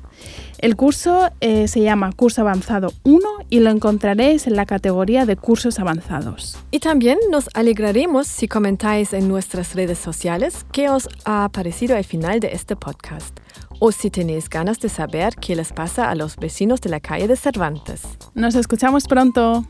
El 0.57 0.75
curso 0.75 1.29
eh, 1.39 1.67
se 1.67 1.81
llama 1.81 2.11
Curso 2.11 2.41
Avanzado 2.41 2.91
1 3.03 3.19
y 3.49 3.59
lo 3.59 3.69
encontraréis 3.69 4.47
en 4.47 4.55
la 4.55 4.65
categoría 4.65 5.27
de 5.27 5.35
cursos 5.35 5.77
avanzados. 5.79 6.57
Y 6.71 6.79
también 6.79 7.19
nos 7.29 7.49
alegraremos 7.53 8.25
si 8.25 8.47
comentáis 8.47 8.70
en 9.11 9.27
nuestras 9.27 9.75
redes 9.75 9.97
sociales 9.97 10.65
qué 10.71 10.89
os 10.89 11.09
ha 11.25 11.49
parecido 11.49 11.97
al 11.97 12.05
final 12.05 12.39
de 12.39 12.53
este 12.53 12.75
podcast. 12.75 13.37
O 13.79 13.91
si 13.91 14.09
tenéis 14.09 14.49
ganas 14.49 14.79
de 14.79 14.87
saber 14.87 15.35
qué 15.35 15.55
les 15.55 15.73
pasa 15.73 16.09
a 16.09 16.15
los 16.15 16.37
vecinos 16.37 16.79
de 16.79 16.89
la 16.89 16.99
calle 16.99 17.27
de 17.27 17.35
Cervantes. 17.35 18.01
Nos 18.33 18.55
escuchamos 18.55 19.07
pronto. 19.07 19.65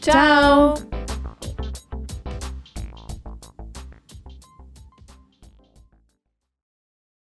¡Chao! 0.00 0.74